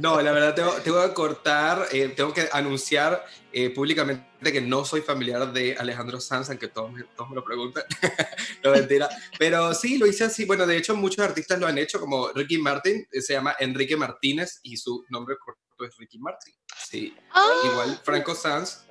no, 0.00 0.20
la 0.20 0.32
verdad 0.32 0.52
tengo, 0.52 0.72
tengo 0.82 1.06
que 1.06 1.14
cortar, 1.14 1.86
eh, 1.92 2.08
tengo 2.08 2.34
que 2.34 2.48
anunciar 2.52 3.24
eh, 3.52 3.70
públicamente 3.70 4.52
que 4.52 4.60
no 4.60 4.84
soy 4.84 5.00
familiar 5.00 5.52
de 5.52 5.76
Alejandro 5.78 6.20
Sanz, 6.20 6.48
aunque 6.50 6.66
todos 6.66 6.90
me, 6.90 7.04
todos 7.04 7.30
me 7.30 7.36
lo 7.36 7.44
preguntan. 7.44 7.84
no, 8.64 8.72
mentira. 8.72 9.08
Pero 9.38 9.72
sí, 9.74 9.96
lo 9.96 10.08
hice 10.08 10.24
así. 10.24 10.44
Bueno, 10.44 10.66
de 10.66 10.76
hecho, 10.76 10.96
muchos 10.96 11.24
artistas 11.24 11.60
lo 11.60 11.68
han 11.68 11.78
hecho, 11.78 12.00
como 12.00 12.30
Ricky 12.30 12.58
Martin, 12.58 13.06
se 13.12 13.32
llama 13.32 13.54
Enrique 13.60 13.96
Martínez 13.96 14.58
y 14.64 14.76
su 14.76 15.04
nombre 15.08 15.36
corto 15.38 15.60
es 15.84 15.96
Ricky 15.98 16.18
Martin. 16.18 16.52
Sí. 16.84 17.16
Ah, 17.30 17.48
Igual 17.64 18.00
Franco 18.02 18.34
Sanz. 18.34 18.86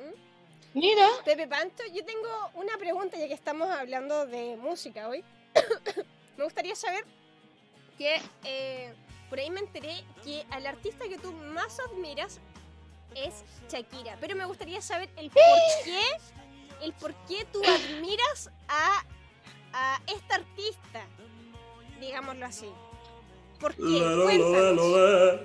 mira. 0.74 1.10
Pepe 1.25 1.46
Panto, 1.46 1.84
yo 1.94 2.06
tengo 2.06 2.51
una 2.54 2.78
pregunta 2.78 3.18
ya 3.18 3.28
que 3.28 3.34
estamos 3.34 3.70
hablando 3.70 4.25
de 4.28 4.56
música 4.56 5.10
hoy. 5.10 5.25
me 6.38 6.46
gustaría 6.46 6.74
saber 6.74 7.18
que 8.00 8.20
eh, 8.46 8.94
por 9.29 9.38
ahí 9.38 9.51
me 9.51 9.60
enteré 9.60 10.03
que 10.24 10.46
al 10.50 10.65
artista 10.65 11.08
que 11.08 11.20
tú 11.20 11.32
más 11.34 11.77
admiras 11.91 12.39
es 13.13 13.44
Shakira, 13.70 14.18
pero 14.20 14.36
me 14.36 14.46
gustaría 14.46 14.82
saber 14.82 15.10
el 15.18 15.29
por 15.29 15.44
qué, 15.84 16.01
el 16.82 16.94
por 16.94 17.13
qué 17.27 17.46
tú 17.51 17.62
admiras 17.63 18.50
a, 18.70 19.03
a 19.74 20.01
esta 20.08 20.36
artista, 20.36 21.06
digámoslo 22.00 22.46
así. 22.46 22.70
¿Por 23.60 23.75
qué? 23.75 23.82
Cuéntanos. 24.24 25.41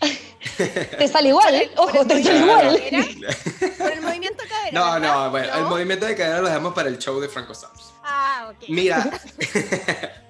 Te 0.98 1.08
sale 1.08 1.28
igual, 1.28 1.54
¿eh? 1.54 1.70
Ojo, 1.76 2.06
te 2.06 2.22
sale 2.22 2.38
igual. 2.38 2.82
Por 3.78 3.92
el 3.92 4.02
movimiento 4.02 4.42
de 4.42 4.48
cadera. 4.48 4.70
No, 4.72 4.92
¿verdad? 4.92 5.14
no, 5.14 5.30
bueno, 5.30 5.54
el 5.54 5.64
movimiento 5.64 6.06
de 6.06 6.14
cadera 6.14 6.40
lo 6.40 6.48
dejamos 6.48 6.74
para 6.74 6.88
el 6.88 6.98
show 6.98 7.18
de 7.18 7.28
Franco 7.28 7.54
Sanz. 7.54 7.92
Ah, 8.04 8.52
ok. 8.52 8.68
Mira, 8.68 9.10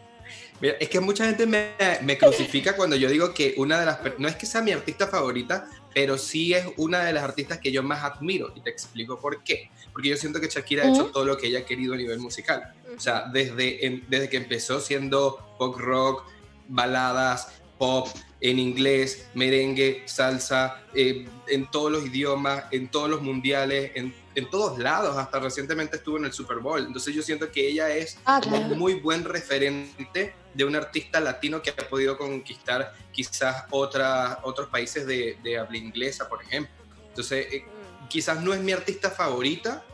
mira, 0.61 0.75
es 0.81 0.89
que 0.89 1.01
mucha 1.01 1.25
gente 1.27 1.47
me, 1.47 1.71
me 2.03 2.17
crucifica 2.19 2.75
cuando 2.77 2.97
yo 2.97 3.09
digo 3.09 3.33
que 3.35 3.55
una 3.57 3.81
de 3.81 3.87
las, 3.87 3.99
no 4.19 4.29
es 4.29 4.37
que 4.37 4.47
sea 4.47 4.63
mi 4.63 4.73
artista 4.73 5.07
favorita, 5.09 5.69
pero 5.95 6.19
sí 6.19 6.53
es 6.55 6.67
una 6.77 7.05
de 7.05 7.13
las 7.13 7.23
artistas 7.23 7.59
que 7.59 7.71
yo 7.71 7.83
más 7.83 8.03
admiro 8.03 8.53
y 8.57 8.61
te 8.61 8.71
explico 8.71 9.19
por 9.21 9.43
qué. 9.45 9.71
Porque 9.93 10.09
yo 10.09 10.17
siento 10.17 10.41
que 10.41 10.49
Shakira 10.49 10.85
ha 10.85 10.89
hecho 10.91 11.07
todo 11.07 11.25
lo 11.25 11.37
que 11.37 11.47
ella 11.47 11.61
ha 11.61 11.65
querido 11.65 11.95
a 11.95 11.97
nivel 11.97 12.19
musical. 12.19 12.75
O 12.97 13.01
sea, 13.01 13.27
desde, 13.33 13.87
en- 13.87 14.05
desde 14.09 14.29
que 14.29 14.37
empezó 14.39 14.81
siendo 14.81 15.55
pop 15.57 15.77
rock, 15.79 16.25
baladas, 16.69 17.49
pop 17.79 18.09
en 18.41 18.59
inglés, 18.59 19.27
merengue, 19.35 20.03
salsa, 20.07 20.83
eh, 20.95 21.27
en 21.49 21.71
todos 21.71 21.93
los 21.93 22.07
idiomas, 22.07 22.65
en 22.73 22.89
todos 22.89 23.09
los 23.09 23.23
mundiales, 23.23 23.93
en, 23.95 24.13
en 24.35 24.51
todos 24.51 24.79
lados, 24.79 25.17
hasta 25.17 25.39
recientemente 25.39 25.97
estuvo 25.97 26.19
en 26.19 26.25
el 26.25 26.33
Super 26.33 26.59
Bowl. 26.59 26.85
Entonces 26.85 27.15
yo 27.15 27.23
siento 27.23 27.51
que 27.53 27.69
ella 27.69 27.89
es 27.95 28.19
Ah, 28.25 28.41
como 28.43 28.57
un 28.59 28.79
muy 28.79 28.95
buen 28.95 29.23
referente 29.25 30.35
de 30.55 30.65
un 30.65 30.75
artista 30.77 31.21
latino 31.21 31.61
que 31.63 31.71
ha 31.71 31.89
podido 31.89 32.17
conquistar 32.17 32.93
quizás 33.13 33.65
otra, 33.71 34.39
otros 34.45 34.69
países 34.69 35.07
de, 35.07 35.39
de 35.43 35.59
habla 35.59 35.77
inglesa, 35.77 36.29
por 36.29 36.43
ejemplo. 36.43 36.73
Entonces, 37.09 37.47
eh, 37.53 37.65
Mm. 37.65 38.09
quizás 38.09 38.41
no 38.43 38.53
es 38.55 38.61
mi 38.61 38.73
artista 38.73 39.11
favorita, 39.11 39.85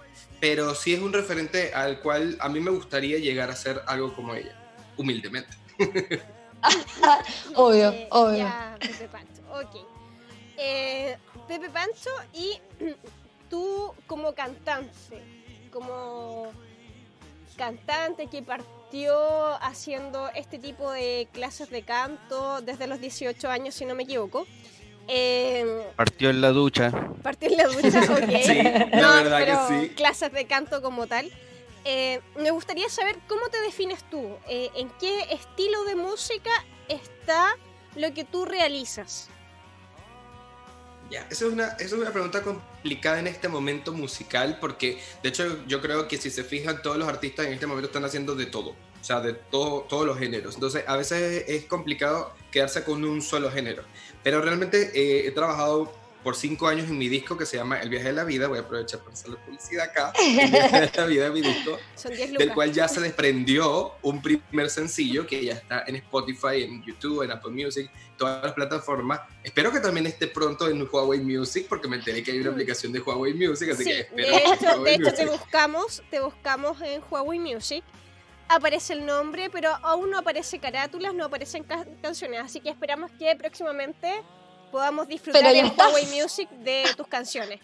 pero 0.40 0.74
sí 0.74 0.94
es 0.94 1.00
un 1.00 1.12
referente 1.12 1.72
al 1.74 2.00
cual 2.00 2.36
a 2.40 2.48
mí 2.48 2.60
me 2.60 2.70
gustaría 2.70 3.18
llegar 3.18 3.50
a 3.50 3.56
ser 3.56 3.82
algo 3.86 4.14
como 4.14 4.34
ella, 4.34 4.54
humildemente. 4.96 5.56
Obvio, 7.54 7.90
Eh, 7.90 8.08
obvio. 8.10 8.38
Ya, 8.38 8.76
Pepe 8.80 9.08
Pancho, 9.08 9.42
ok. 9.52 9.86
Eh, 10.58 11.16
Pepe 11.48 11.70
Pancho, 11.70 12.10
y 12.34 12.58
tú 13.50 13.94
como 14.06 14.34
cantante, 14.34 15.22
como 15.72 16.29
cantante 17.56 18.26
que 18.28 18.42
partió 18.42 19.54
haciendo 19.62 20.28
este 20.34 20.58
tipo 20.58 20.90
de 20.92 21.28
clases 21.32 21.70
de 21.70 21.82
canto 21.82 22.60
desde 22.62 22.86
los 22.86 23.00
18 23.00 23.48
años, 23.50 23.74
si 23.74 23.84
no 23.84 23.94
me 23.94 24.02
equivoco. 24.04 24.46
eh, 25.08 25.86
Partió 25.96 26.30
en 26.30 26.40
la 26.40 26.50
ducha. 26.50 26.90
partió 27.22 27.48
en 27.50 27.56
la 27.56 27.64
ducha, 27.66 28.00
ok. 28.12 28.42
Sí, 28.44 28.62
la 28.62 28.86
No, 29.00 29.14
verdad 29.24 29.38
pero 29.38 29.66
que 29.80 29.88
sí. 29.88 29.94
Clases 29.94 30.32
de 30.32 30.44
canto 30.46 30.82
como 30.82 31.06
tal. 31.06 31.30
Eh, 31.84 32.20
me 32.38 32.50
gustaría 32.50 32.88
saber 32.90 33.16
cómo 33.26 33.48
te 33.48 33.58
defines 33.62 34.04
tú, 34.10 34.36
eh, 34.48 34.68
en 34.76 34.90
qué 35.00 35.20
estilo 35.30 35.82
de 35.84 35.94
música 35.96 36.50
está 36.88 37.56
lo 37.96 38.12
que 38.12 38.24
tú 38.24 38.44
realizas. 38.44 39.28
Ya, 41.10 41.26
esa 41.28 41.46
es, 41.46 41.52
una, 41.52 41.66
esa 41.70 41.84
es 41.84 41.92
una 41.92 42.12
pregunta 42.12 42.42
complicada 42.42 43.18
en 43.18 43.26
este 43.26 43.48
momento 43.48 43.92
musical 43.92 44.58
porque 44.60 45.00
de 45.22 45.28
hecho 45.28 45.66
yo 45.66 45.80
creo 45.80 46.06
que 46.06 46.16
si 46.18 46.30
se 46.30 46.44
fijan 46.44 46.82
todos 46.82 46.98
los 46.98 47.08
artistas 47.08 47.46
en 47.46 47.52
este 47.52 47.66
momento 47.66 47.88
están 47.88 48.04
haciendo 48.04 48.36
de 48.36 48.46
todo, 48.46 48.70
o 48.70 49.04
sea, 49.04 49.20
de 49.20 49.32
todo, 49.32 49.82
todos 49.82 50.06
los 50.06 50.18
géneros. 50.18 50.54
Entonces 50.54 50.84
a 50.86 50.96
veces 50.96 51.44
es 51.48 51.64
complicado 51.64 52.32
quedarse 52.52 52.84
con 52.84 53.04
un 53.04 53.22
solo 53.22 53.50
género. 53.50 53.82
Pero 54.22 54.40
realmente 54.40 54.92
eh, 54.94 55.26
he 55.26 55.30
trabajado 55.32 55.92
por 56.22 56.36
cinco 56.36 56.68
años 56.68 56.88
en 56.88 56.98
mi 56.98 57.08
disco 57.08 57.36
que 57.36 57.46
se 57.46 57.56
llama 57.56 57.80
El 57.80 57.88
viaje 57.88 58.08
de 58.08 58.12
la 58.12 58.24
vida, 58.24 58.46
voy 58.48 58.58
a 58.58 58.62
aprovechar 58.62 59.00
para 59.00 59.12
hacer 59.12 59.30
la 59.30 59.36
publicidad 59.44 59.84
acá, 59.86 60.12
El 60.18 60.50
viaje 60.50 60.80
de 60.80 60.90
la 60.96 61.06
vida 61.06 61.24
de 61.24 61.30
mi 61.30 61.40
disco, 61.40 61.78
Son 61.96 62.12
10 62.14 62.30
del 62.32 62.38
lucas. 62.40 62.54
cual 62.54 62.72
ya 62.72 62.88
se 62.88 63.00
desprendió 63.00 63.92
un 64.02 64.20
primer 64.20 64.68
sencillo 64.70 65.26
que 65.26 65.44
ya 65.44 65.54
está 65.54 65.84
en 65.86 65.96
Spotify, 65.96 66.62
en 66.64 66.82
YouTube, 66.84 67.22
en 67.22 67.30
Apple 67.30 67.50
Music, 67.52 67.90
todas 68.18 68.42
las 68.44 68.52
plataformas. 68.52 69.20
Espero 69.42 69.72
que 69.72 69.80
también 69.80 70.06
esté 70.06 70.26
pronto 70.26 70.68
en 70.68 70.86
Huawei 70.90 71.20
Music, 71.20 71.66
porque 71.68 71.88
me 71.88 71.96
enteré 71.96 72.22
que 72.22 72.32
hay 72.32 72.40
una 72.40 72.50
aplicación 72.50 72.92
de 72.92 73.00
Huawei 73.00 73.32
Music, 73.34 73.70
así 73.70 73.84
Sí, 73.84 73.90
que 73.90 73.94
de 73.94 74.02
espero 74.02 74.28
que 74.42 74.52
hecho, 74.66 74.82
de 74.82 74.94
hecho 74.94 75.14
te 75.14 75.26
buscamos, 75.26 76.02
te 76.10 76.20
buscamos 76.20 76.80
en 76.82 77.02
Huawei 77.10 77.38
Music. 77.38 77.82
Aparece 78.52 78.94
el 78.94 79.06
nombre, 79.06 79.48
pero 79.48 79.70
aún 79.82 80.10
no 80.10 80.18
aparece 80.18 80.58
carátulas, 80.58 81.14
no 81.14 81.24
aparecen 81.24 81.62
ca- 81.62 81.86
canciones. 82.02 82.40
Así 82.40 82.60
que 82.60 82.68
esperamos 82.68 83.10
que 83.16 83.34
próximamente 83.36 84.22
podamos 84.70 85.08
disfrutar 85.08 85.42
Pero 85.42 85.54
ya 85.54 85.60
en 85.60 85.66
estás. 85.66 85.86
Huawei 85.88 86.06
Music 86.06 86.48
de 86.50 86.84
tus 86.96 87.06
canciones. 87.06 87.60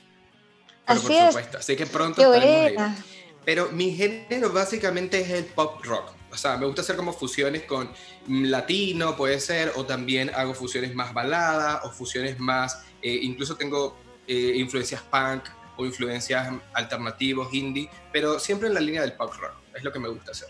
Pero 0.86 0.98
Así 0.98 1.06
por 1.06 1.16
es. 1.16 1.26
supuesto, 1.26 1.58
así 1.58 1.76
que 1.76 1.86
pronto 1.86 2.16
Qué 2.16 2.36
estaremos. 2.36 2.98
Pero 3.44 3.70
mi 3.72 3.92
género 3.92 4.52
básicamente 4.52 5.20
es 5.20 5.30
el 5.30 5.44
pop 5.44 5.84
rock. 5.84 6.12
O 6.32 6.36
sea, 6.36 6.56
me 6.56 6.66
gusta 6.66 6.82
hacer 6.82 6.96
como 6.96 7.12
fusiones 7.12 7.62
con 7.62 7.90
latino, 8.28 9.16
puede 9.16 9.40
ser, 9.40 9.72
o 9.76 9.86
también 9.86 10.30
hago 10.34 10.52
fusiones 10.52 10.94
más 10.94 11.14
baladas, 11.14 11.84
o 11.84 11.90
fusiones 11.90 12.38
más, 12.38 12.82
eh, 13.00 13.20
incluso 13.22 13.56
tengo 13.56 13.96
eh, 14.26 14.52
influencias 14.56 15.00
punk 15.02 15.44
o 15.76 15.86
influencias 15.86 16.52
alternativos, 16.72 17.52
indie, 17.54 17.88
pero 18.12 18.38
siempre 18.40 18.68
en 18.68 18.74
la 18.74 18.80
línea 18.80 19.02
del 19.02 19.12
pop 19.12 19.32
rock. 19.34 19.52
Es 19.74 19.84
lo 19.84 19.92
que 19.92 19.98
me 20.00 20.08
gusta 20.08 20.32
hacer. 20.32 20.48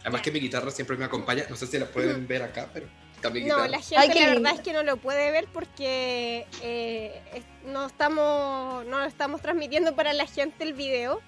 Además 0.00 0.22
que 0.22 0.30
mi 0.30 0.40
guitarra 0.40 0.70
siempre 0.70 0.96
me 0.96 1.04
acompaña. 1.04 1.44
No 1.48 1.56
sé 1.56 1.66
si 1.66 1.78
la 1.78 1.86
pueden 1.86 2.26
ver 2.26 2.42
acá, 2.42 2.68
pero 2.72 2.86
No, 3.30 3.66
la 3.66 3.78
gente 3.80 3.96
Ay, 3.98 4.08
la 4.08 4.14
lindo. 4.14 4.30
verdad 4.42 4.52
es 4.54 4.60
que 4.60 4.72
no 4.72 4.82
lo 4.82 4.96
puede 4.96 5.30
ver 5.30 5.46
porque 5.52 6.46
eh, 6.62 7.22
es- 7.34 7.44
no 7.66 7.86
estamos 7.86 8.84
no 8.86 8.98
lo 9.00 9.04
estamos 9.06 9.40
transmitiendo 9.40 9.94
para 9.94 10.12
la 10.12 10.26
gente 10.26 10.64
el 10.64 10.74
video. 10.74 11.20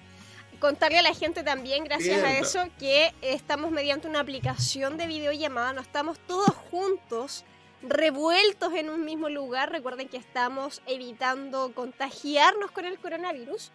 contarle 0.59 0.97
a 0.97 1.01
la 1.03 1.13
gente 1.13 1.43
también, 1.43 1.83
gracias 1.83 2.23
a 2.23 2.35
eso, 2.39 2.67
que 2.79 3.13
estamos 3.21 3.69
mediante 3.69 4.07
una 4.07 4.21
aplicación 4.21 4.97
de 4.97 5.05
videollamada, 5.05 5.71
no 5.71 5.81
estamos 5.81 6.17
todos 6.25 6.49
juntos, 6.71 7.45
revueltos 7.83 8.73
en 8.73 8.89
un 8.89 9.05
mismo 9.05 9.29
lugar. 9.29 9.71
Recuerden 9.71 10.07
que 10.09 10.17
estamos 10.17 10.81
evitando 10.87 11.71
contagiarnos 11.75 12.71
con 12.71 12.85
el 12.85 12.97
coronavirus. 12.99 13.71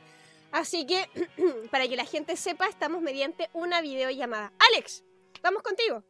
Así 0.51 0.85
que, 0.85 1.09
para 1.71 1.87
que 1.87 1.95
la 1.97 2.05
gente 2.05 2.37
sepa, 2.37 2.67
estamos 2.67 3.01
mediante 3.01 3.49
una 3.53 3.81
videollamada. 3.81 4.53
Alex, 4.73 5.05
vamos 5.41 5.63
contigo. 5.63 6.03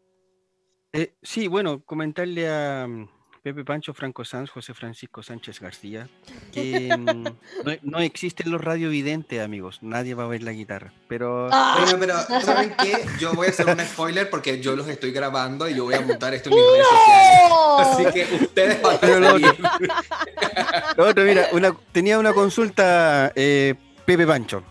Eh, 0.93 1.15
sí, 1.23 1.49
bueno, 1.49 1.81
comentarle 1.87 2.51
a 2.51 2.87
mm, 2.87 3.09
Pepe 3.43 3.65
Pancho, 3.65 3.95
Franco 3.95 4.27
Sanz, 4.27 4.51
José 4.51 4.75
Francisco 4.75 5.23
Sánchez 5.23 5.59
García, 5.59 6.09
que 6.53 6.95
mm, 6.95 7.25
no, 7.83 7.99
existen 8.01 8.53
los 8.53 8.61
radiovidentes, 8.61 9.41
amigos. 9.41 9.79
Nadie 9.81 10.13
va 10.15 10.25
a 10.25 10.27
ver 10.27 10.43
la 10.43 10.53
guitarra. 10.53 10.93
Pero. 11.09 11.49
Ah. 11.51 11.83
pero 11.99 12.15
¿saben 12.43 12.75
qué? 12.83 13.07
Yo 13.19 13.33
voy 13.33 13.47
a 13.47 13.51
hacer 13.51 13.67
un 13.67 13.81
spoiler 13.81 14.29
porque 14.29 14.61
yo 14.61 14.77
los 14.77 14.87
estoy 14.87 15.13
grabando 15.13 15.67
y 15.67 15.75
yo 15.75 15.85
voy 15.85 15.95
a 15.95 16.03
montar 16.03 16.35
esto 16.35 16.51
en 16.51 16.57
mis 16.57 16.65
redes 16.65 16.87
sociales. 16.87 17.53
Así 17.79 18.05
que 18.13 18.45
ustedes 18.45 18.83
van 18.83 19.25
a 19.25 19.33
lo 20.97 21.07
otro, 21.07 21.25
mira, 21.25 21.49
tenía 21.91 22.19
una 22.19 22.35
consulta, 22.35 23.33
eh, 23.35 23.75
Pepe 24.05 24.27
Pancho. 24.27 24.63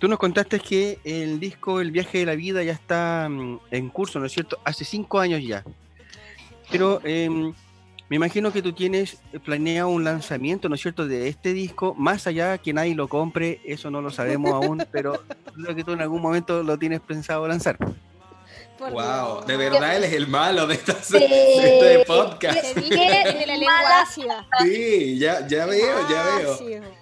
Tú 0.00 0.08
nos 0.08 0.18
contaste 0.18 0.58
que 0.60 0.98
el 1.04 1.38
disco 1.38 1.80
El 1.80 1.90
viaje 1.90 2.18
de 2.18 2.26
la 2.26 2.34
vida 2.34 2.62
ya 2.62 2.72
está 2.72 3.28
mm, 3.30 3.60
en 3.70 3.90
curso, 3.90 4.18
¿no 4.18 4.24
es 4.24 4.32
cierto? 4.32 4.58
Hace 4.64 4.84
cinco 4.84 5.20
años 5.20 5.42
ya. 5.44 5.62
Pero 6.70 7.02
em, 7.04 7.52
me 8.08 8.16
imagino 8.16 8.50
que 8.50 8.62
tú 8.62 8.72
tienes 8.72 9.18
planeado 9.44 9.90
un 9.90 10.02
lanzamiento, 10.02 10.70
¿no 10.70 10.74
es 10.74 10.80
cierto?, 10.80 11.06
de 11.06 11.28
este 11.28 11.52
disco, 11.52 11.94
más 11.98 12.26
allá 12.26 12.56
que 12.56 12.72
nadie 12.72 12.94
lo 12.94 13.08
compre, 13.08 13.60
eso 13.64 13.90
no 13.90 14.00
lo 14.00 14.10
sabemos 14.10 14.52
aún, 14.52 14.86
pero 14.90 15.22
creo 15.54 15.76
que 15.76 15.84
tú 15.84 15.92
en 15.92 16.00
algún 16.00 16.22
momento 16.22 16.62
lo 16.62 16.78
tienes 16.78 17.00
pensado 17.00 17.46
lanzar. 17.46 17.76
wow, 18.78 19.44
de 19.44 19.56
verdad 19.56 19.96
él 19.96 20.04
es 20.04 20.14
el 20.14 20.28
malo 20.28 20.66
de, 20.66 20.76
esta, 20.76 20.92
este 20.92 22.04
podcast. 22.06 22.74
Tiene 22.74 23.46
la 23.46 23.56
lengua 23.58 24.00
ácida. 24.00 24.46
Sí, 24.62 25.18
ya, 25.18 25.46
ya 25.46 25.66
veo, 25.66 26.08
ya 26.08 26.24
veo. 26.24 26.99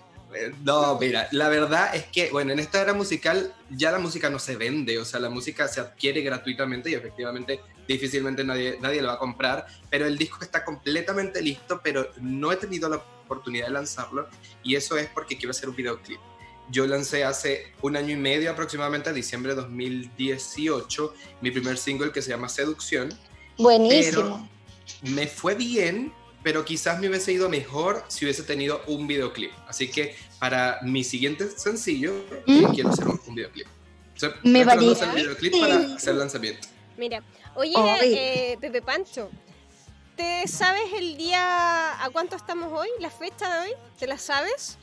No, 0.64 0.98
mira, 0.98 1.28
la 1.32 1.48
verdad 1.48 1.94
es 1.94 2.04
que, 2.06 2.30
bueno, 2.30 2.52
en 2.52 2.58
esta 2.58 2.80
era 2.80 2.94
musical 2.94 3.54
ya 3.70 3.90
la 3.90 3.98
música 3.98 4.30
no 4.30 4.38
se 4.38 4.56
vende, 4.56 4.98
o 4.98 5.04
sea, 5.04 5.20
la 5.20 5.30
música 5.30 5.68
se 5.68 5.80
adquiere 5.80 6.22
gratuitamente 6.22 6.90
y 6.90 6.94
efectivamente 6.94 7.60
difícilmente 7.86 8.44
nadie, 8.44 8.78
nadie 8.80 9.00
lo 9.00 9.08
va 9.08 9.14
a 9.14 9.18
comprar, 9.18 9.66
pero 9.90 10.06
el 10.06 10.18
disco 10.18 10.38
está 10.42 10.64
completamente 10.64 11.40
listo, 11.40 11.80
pero 11.82 12.10
no 12.20 12.52
he 12.52 12.56
tenido 12.56 12.88
la 12.88 12.96
oportunidad 12.96 13.66
de 13.66 13.72
lanzarlo 13.72 14.28
y 14.62 14.76
eso 14.76 14.96
es 14.96 15.08
porque 15.08 15.36
quiero 15.36 15.50
hacer 15.50 15.68
un 15.68 15.76
videoclip. 15.76 16.20
Yo 16.70 16.86
lancé 16.86 17.24
hace 17.24 17.72
un 17.80 17.96
año 17.96 18.12
y 18.12 18.16
medio 18.16 18.50
aproximadamente, 18.50 19.12
diciembre 19.12 19.54
de 19.54 19.62
2018, 19.62 21.14
mi 21.40 21.50
primer 21.50 21.78
single 21.78 22.12
que 22.12 22.20
se 22.20 22.30
llama 22.30 22.48
Seducción. 22.48 23.08
Buenísimo. 23.56 24.48
me 25.02 25.26
fue 25.26 25.54
bien, 25.54 26.12
pero 26.42 26.64
quizás 26.64 27.00
me 27.00 27.08
hubiese 27.08 27.32
ido 27.32 27.48
mejor 27.48 28.04
si 28.08 28.24
hubiese 28.24 28.42
tenido 28.42 28.82
un 28.86 29.06
videoclip. 29.06 29.52
Así 29.66 29.90
que 29.90 30.16
para 30.38 30.78
mi 30.82 31.04
siguiente 31.04 31.50
sencillo, 31.50 32.24
¿Mm? 32.46 32.72
quiero 32.74 32.90
hacer 32.90 33.06
un, 33.08 33.34
videoclip. 33.34 33.66
me 34.44 34.64
va 34.64 34.72
a 34.72 34.76
hacer 34.76 35.14
videoclip 35.14 35.60
para 35.60 35.76
hacer 35.96 36.14
lanzamiento. 36.14 36.68
Mira, 36.96 37.22
oye, 37.54 37.74
eh, 38.02 38.58
Pepe 38.60 38.82
Pancho, 38.82 39.30
¿te 40.16 40.46
sabes 40.48 40.92
el 40.96 41.16
día 41.16 42.02
a 42.02 42.10
cuánto 42.10 42.36
estamos 42.36 42.72
hoy? 42.72 42.88
¿La 43.00 43.10
fecha 43.10 43.52
de 43.52 43.68
hoy? 43.68 43.74
¿Te 43.98 44.06
la 44.06 44.18
sabes? 44.18 44.78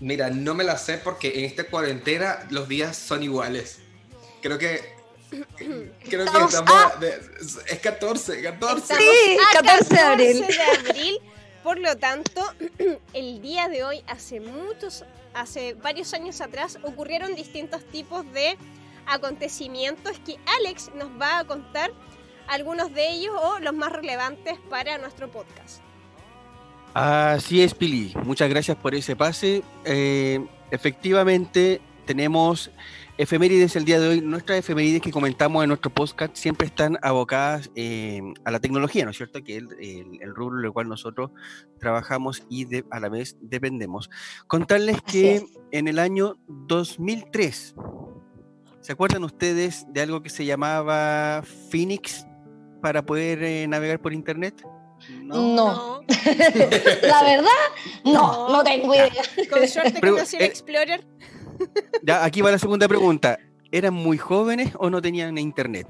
Mira, 0.00 0.28
no 0.28 0.54
me 0.54 0.64
la 0.64 0.76
sé 0.76 0.98
porque 0.98 1.38
en 1.38 1.44
esta 1.46 1.64
cuarentena 1.64 2.46
los 2.50 2.68
días 2.68 2.96
son 2.96 3.22
iguales. 3.22 3.78
Creo 4.42 4.58
que 4.58 4.95
Creo 5.56 6.24
que 6.24 6.44
estamos. 6.44 6.54
es 7.66 7.78
14, 7.80 8.42
14. 8.42 8.94
Sí, 8.94 9.36
14 9.52 9.94
de 9.94 10.00
abril. 10.00 10.46
de 10.46 10.88
abril. 10.88 11.18
Por 11.62 11.78
lo 11.78 11.96
tanto, 11.96 12.42
el 13.12 13.42
día 13.42 13.68
de 13.68 13.84
hoy, 13.84 14.02
hace 14.06 14.40
muchos, 14.40 15.04
hace 15.34 15.74
varios 15.74 16.14
años 16.14 16.40
atrás, 16.40 16.78
ocurrieron 16.82 17.34
distintos 17.34 17.84
tipos 17.86 18.30
de 18.32 18.56
acontecimientos 19.06 20.18
que 20.20 20.36
Alex 20.58 20.90
nos 20.94 21.08
va 21.20 21.40
a 21.40 21.44
contar 21.44 21.90
algunos 22.48 22.92
de 22.94 23.10
ellos 23.10 23.34
o 23.36 23.58
los 23.58 23.74
más 23.74 23.92
relevantes 23.92 24.58
para 24.70 24.98
nuestro 24.98 25.30
podcast. 25.30 25.80
Así 26.94 27.62
es, 27.62 27.74
Pili. 27.74 28.14
Muchas 28.24 28.48
gracias 28.48 28.76
por 28.76 28.94
ese 28.94 29.16
pase. 29.16 29.62
Eh, 29.84 30.44
efectivamente, 30.70 31.80
tenemos 32.06 32.70
efemérides 33.18 33.76
el 33.76 33.84
día 33.84 33.98
de 33.98 34.08
hoy, 34.08 34.20
nuestras 34.20 34.58
efemérides 34.58 35.00
que 35.00 35.10
comentamos 35.10 35.62
en 35.62 35.68
nuestro 35.68 35.90
podcast 35.90 36.36
siempre 36.36 36.66
están 36.66 36.98
abocadas 37.02 37.70
eh, 37.74 38.20
a 38.44 38.50
la 38.50 38.60
tecnología, 38.60 39.04
¿no 39.04 39.10
es 39.10 39.16
cierto? 39.16 39.42
Que 39.42 39.56
es 39.56 39.64
el, 40.20 40.34
rubro 40.34 40.58
en 40.58 40.66
el 40.66 40.72
cual 40.72 40.88
nosotros 40.88 41.30
trabajamos 41.80 42.42
y 42.50 42.66
a 42.90 43.00
la 43.00 43.08
vez 43.08 43.36
dependemos. 43.40 44.10
Contarles 44.46 45.00
que 45.00 45.46
en 45.70 45.88
el 45.88 45.98
año 45.98 46.36
2003, 46.46 47.74
¿se 48.80 48.92
acuerdan 48.92 49.24
ustedes 49.24 49.86
de 49.92 50.02
algo 50.02 50.22
que 50.22 50.30
se 50.30 50.44
llamaba 50.44 51.42
Phoenix 51.70 52.26
para 52.82 53.04
poder 53.04 53.42
eh, 53.42 53.66
navegar 53.66 54.00
por 54.00 54.12
Internet? 54.12 54.62
No. 55.22 56.02
la 57.02 57.22
verdad, 57.22 57.50
no, 58.04 58.48
no, 58.48 58.62
tengo 58.64 58.94
idea. 58.94 59.10
Con 59.50 59.68
suerte 59.68 60.00
conocí 60.00 60.36
el 60.36 60.42
eh, 60.42 60.46
Explorer. 60.46 61.06
Ya, 62.02 62.24
aquí 62.24 62.40
va 62.40 62.50
la 62.50 62.58
segunda 62.58 62.88
pregunta. 62.88 63.38
¿Eran 63.72 63.94
muy 63.94 64.16
jóvenes 64.16 64.72
o 64.78 64.90
no 64.90 65.02
tenían 65.02 65.36
internet? 65.38 65.86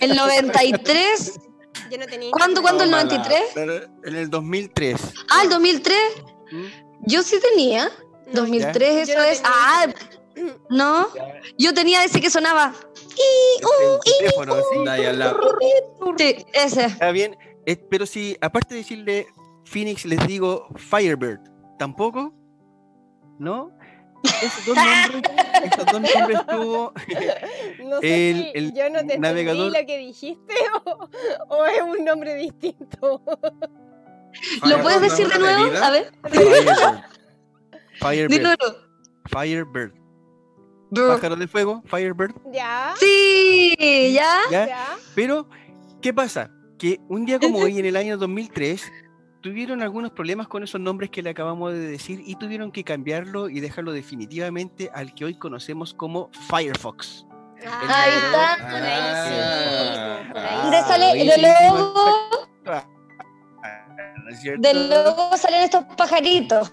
el 0.00 0.16
93. 0.16 1.40
Yo 1.90 1.98
no 1.98 2.06
tenía 2.06 2.30
¿Cuándo, 2.30 2.62
¿cuándo 2.62 2.84
el 2.84 2.90
93? 2.90 3.42
En 4.04 4.16
el 4.16 4.30
2003. 4.30 4.96
Ah, 5.30 5.42
el 5.44 5.50
2003. 5.50 5.98
¿Mm? 6.52 6.64
Yo 7.06 7.22
sí 7.22 7.36
tenía. 7.40 7.90
2003, 8.32 9.08
eso 9.08 9.22
es. 9.22 9.40
Ah, 9.44 9.86
no. 10.68 11.08
Yo 11.58 11.74
tenía 11.74 12.04
ese 12.04 12.20
que 12.20 12.30
sonaba. 12.30 12.72
Y, 13.16 13.64
uh, 13.64 13.98
sí, 16.16 16.46
ese. 16.52 16.84
Está 16.86 17.10
bien, 17.10 17.36
eh, 17.66 17.76
pero 17.76 18.06
si 18.06 18.36
aparte 18.40 18.74
de 18.74 18.80
decirle 18.80 19.26
Phoenix 19.64 20.04
les 20.04 20.26
digo 20.26 20.68
Firebird, 20.76 21.40
¿tampoco? 21.78 22.32
¿No? 23.38 23.72
Esos 24.22 24.66
dos 24.66 24.76
nombres, 24.76 25.22
esos 25.64 25.86
dos 25.86 26.00
nombres 26.00 26.46
tuvo 26.46 26.92
no 27.84 28.00
sé 28.00 28.30
el, 28.30 28.50
el 28.54 28.74
yo 28.74 28.90
no 28.90 29.06
te 29.06 29.18
navegador... 29.18 29.72
lo 29.72 29.86
que 29.86 29.98
dijiste 29.98 30.54
o, 30.84 31.08
o, 31.48 31.64
es 31.66 31.82
un 31.82 32.04
nombre 32.04 32.34
distinto. 32.34 33.22
¿Lo 34.64 34.82
puedes 34.82 35.00
decir 35.00 35.28
de 35.28 35.38
nuevo? 35.38 35.76
A 35.82 35.90
ver. 35.90 36.12
Firebird. 38.00 38.58
Firebird. 39.26 40.00
Pájaro 40.94 41.36
de 41.36 41.46
fuego, 41.46 41.82
Firebird. 41.86 42.34
Ya. 42.52 42.94
Sí, 42.98 44.12
¿ya? 44.12 44.40
¿ya? 44.50 44.96
Pero, 45.14 45.48
¿qué 46.00 46.12
pasa? 46.12 46.50
Que 46.78 46.98
un 47.08 47.24
día 47.24 47.38
como 47.38 47.58
hoy, 47.58 47.78
en 47.78 47.86
el 47.86 47.96
año 47.96 48.16
2003, 48.16 48.90
tuvieron 49.40 49.82
algunos 49.82 50.12
problemas 50.12 50.48
con 50.48 50.62
esos 50.62 50.80
nombres 50.80 51.10
que 51.10 51.22
le 51.22 51.30
acabamos 51.30 51.72
de 51.72 51.78
decir 51.78 52.22
y 52.24 52.36
tuvieron 52.36 52.72
que 52.72 52.84
cambiarlo 52.84 53.48
y 53.48 53.60
dejarlo 53.60 53.92
definitivamente 53.92 54.90
al 54.94 55.14
que 55.14 55.24
hoy 55.24 55.34
conocemos 55.34 55.94
como 55.94 56.30
Firefox. 56.48 57.26
Ah, 57.66 58.04
ahí 58.04 58.12
está. 58.12 58.56
Por 58.70 58.82
ahí 58.82 59.02
sí. 59.26 60.32
Por 60.32 60.38
ahí. 60.38 60.82
sale 60.86 61.06
de 61.24 61.38
logo. 61.68 62.50
Del 64.58 64.90
logo 64.90 65.36
salen 65.36 65.62
estos 65.62 65.84
pajaritos. 65.96 66.70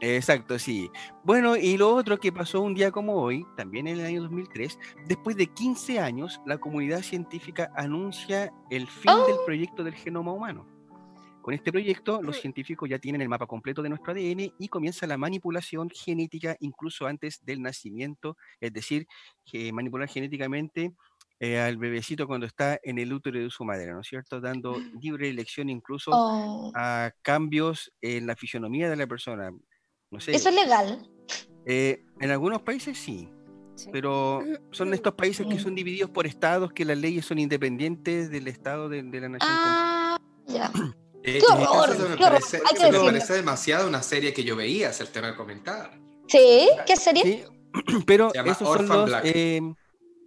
Exacto, 0.00 0.58
sí. 0.58 0.90
Bueno, 1.24 1.56
y 1.56 1.76
lo 1.76 1.92
otro 1.94 2.18
que 2.18 2.30
pasó 2.30 2.60
un 2.60 2.74
día 2.74 2.92
como 2.92 3.14
hoy, 3.14 3.44
también 3.56 3.88
en 3.88 3.98
el 3.98 4.06
año 4.06 4.22
2003, 4.22 4.78
después 5.06 5.36
de 5.36 5.48
15 5.48 5.98
años, 5.98 6.40
la 6.46 6.58
comunidad 6.58 7.02
científica 7.02 7.72
anuncia 7.74 8.52
el 8.70 8.86
fin 8.86 9.12
del 9.26 9.36
oh. 9.40 9.44
proyecto 9.44 9.82
del 9.82 9.94
genoma 9.94 10.32
humano. 10.32 10.77
Con 11.48 11.54
este 11.54 11.72
proyecto, 11.72 12.20
los 12.20 12.38
científicos 12.38 12.90
ya 12.90 12.98
tienen 12.98 13.22
el 13.22 13.28
mapa 13.30 13.46
completo 13.46 13.80
de 13.80 13.88
nuestro 13.88 14.12
ADN 14.12 14.52
y 14.58 14.68
comienza 14.68 15.06
la 15.06 15.16
manipulación 15.16 15.88
genética 15.88 16.54
incluso 16.60 17.06
antes 17.06 17.42
del 17.42 17.62
nacimiento, 17.62 18.36
es 18.60 18.70
decir, 18.70 19.06
que 19.46 19.72
manipular 19.72 20.10
genéticamente 20.10 20.92
eh, 21.40 21.58
al 21.58 21.78
bebecito 21.78 22.26
cuando 22.26 22.44
está 22.44 22.78
en 22.82 22.98
el 22.98 23.10
útero 23.14 23.40
de 23.40 23.48
su 23.48 23.64
madre, 23.64 23.90
¿no 23.90 24.00
es 24.00 24.06
cierto? 24.06 24.42
Dando 24.42 24.76
libre 25.00 25.30
elección 25.30 25.70
incluso 25.70 26.10
oh. 26.12 26.70
a 26.74 27.12
cambios 27.22 27.94
en 28.02 28.26
la 28.26 28.36
fisionomía 28.36 28.90
de 28.90 28.96
la 28.96 29.06
persona. 29.06 29.50
No 30.10 30.20
sé, 30.20 30.32
¿Eso 30.32 30.50
es 30.50 30.54
legal? 30.54 31.10
Eh, 31.64 32.04
en 32.20 32.30
algunos 32.30 32.60
países 32.60 32.98
sí, 32.98 33.26
pero 33.90 34.42
son 34.70 34.92
estos 34.92 35.14
países 35.14 35.46
que 35.46 35.58
son 35.58 35.74
divididos 35.74 36.10
por 36.10 36.26
estados, 36.26 36.74
que 36.74 36.84
las 36.84 36.98
leyes 36.98 37.24
son 37.24 37.38
independientes 37.38 38.30
del 38.30 38.48
estado 38.48 38.90
de, 38.90 39.02
la 39.02 39.30
nación. 39.30 39.50
Ah, 39.50 40.18
ya. 40.46 40.70
¡Qué 41.32 41.46
horror! 41.50 41.90
Eso 41.90 42.08
me, 42.08 42.16
parece, 42.16 42.60
me 42.90 42.98
parece, 42.98 43.32
demasiado 43.34 43.88
una 43.88 44.02
serie 44.02 44.32
que 44.32 44.44
yo 44.44 44.56
veía, 44.56 44.90
es 44.90 45.00
el 45.00 45.08
tema 45.08 45.28
de 45.28 45.36
comentar. 45.36 45.92
¿Sí? 46.28 46.68
¿Qué 46.86 46.96
serie? 46.96 47.46
Pero 48.06 48.32
esos 48.34 48.58
son, 48.58 48.88
los, 48.88 49.10
eh, 49.24 49.60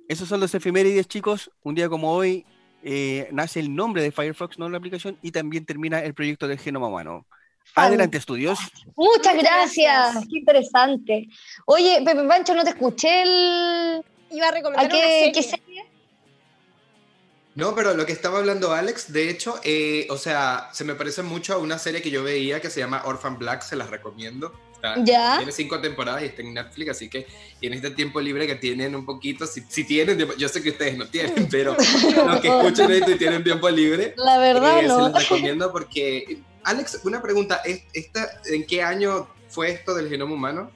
esos 0.08 0.28
son 0.28 0.40
los 0.40 0.54
efemérides, 0.54 1.08
chicos. 1.08 1.52
Un 1.64 1.76
día 1.76 1.90
como 1.90 2.14
hoy 2.14 2.46
eh, 2.84 3.28
nace 3.32 3.60
el 3.60 3.74
nombre 3.76 4.02
de 4.02 4.12
Firefox, 4.12 4.58
no 4.58 4.70
la 4.70 4.78
aplicación, 4.78 5.18
y 5.22 5.32
también 5.32 5.66
termina 5.66 6.04
el 6.04 6.14
proyecto 6.14 6.48
del 6.48 6.60
genoma 6.60 6.88
humano. 6.88 7.26
Adelante, 7.76 8.18
estudios. 8.18 8.60
Muchas 8.96 9.38
gracias. 9.38 10.16
Qué 10.30 10.40
interesante. 10.40 11.28
Oye, 11.66 12.02
Pepe 12.04 12.24
Pancho, 12.28 12.54
no 12.54 12.64
te 12.64 12.72
escuché 12.72 13.22
el. 13.24 14.04
Iba 14.32 14.48
a 14.48 14.52
recomendar 14.52 14.90
qué, 14.90 15.32
¿qué 15.34 15.44
serie? 15.44 15.71
No, 17.54 17.76
pero 17.76 17.94
lo 17.94 18.06
que 18.06 18.14
estaba 18.14 18.40
hablando 18.40 18.74
Alex, 18.74 19.12
de 19.12 19.30
hecho, 19.30 19.60
eh, 19.64 20.08
o 20.10 20.18
sea, 20.18 20.70
se 20.72 20.84
me 20.86 20.96
parece 20.96 21.22
mucho 21.22 21.54
a 21.54 21.58
una 21.58 21.78
serie 21.78 22.02
que 22.02 22.10
yo 22.10 22.24
veía 22.24 22.62
que 22.62 22.70
se 22.70 22.80
llama 22.80 23.02
Orphan 23.06 23.38
Black, 23.38 23.62
se 23.64 23.76
las 23.76 23.90
recomiendo. 23.90 24.54
¿Ya? 25.04 25.38
Tiene 25.38 25.52
cinco 25.52 25.80
temporadas 25.80 26.24
y 26.24 26.26
está 26.26 26.42
en 26.42 26.56
Netflix, 26.56 26.90
así 26.92 27.08
que 27.10 27.28
en 27.62 27.74
este 27.74 27.92
tiempo 27.92 28.20
libre 28.20 28.48
que 28.48 28.56
tienen 28.56 28.96
un 28.96 29.06
poquito, 29.06 29.46
si, 29.46 29.62
si 29.70 29.84
tienen, 29.84 30.28
yo 30.38 30.50
sé 30.50 30.64
que 30.64 30.70
ustedes 30.70 30.98
no 30.98 31.08
tienen, 31.08 31.48
pero 31.52 31.76
los 32.26 32.42
que 32.42 32.48
escuchan 32.48 32.92
esto 32.92 33.12
y 33.12 33.18
tienen 33.18 33.44
tiempo 33.44 33.70
libre, 33.70 34.16
la 34.18 34.40
verdad 34.40 34.80
eh, 34.80 34.88
no. 34.88 35.06
se 35.06 35.12
las 35.12 35.30
recomiendo 35.30 35.72
porque, 35.72 36.42
Alex, 36.64 37.02
una 37.04 37.22
pregunta, 37.22 37.62
¿esta, 37.94 38.42
¿en 38.46 38.66
qué 38.66 38.82
año 38.82 39.28
fue 39.50 39.70
esto 39.70 39.94
del 39.94 40.10
genoma 40.10 40.34
humano? 40.34 40.72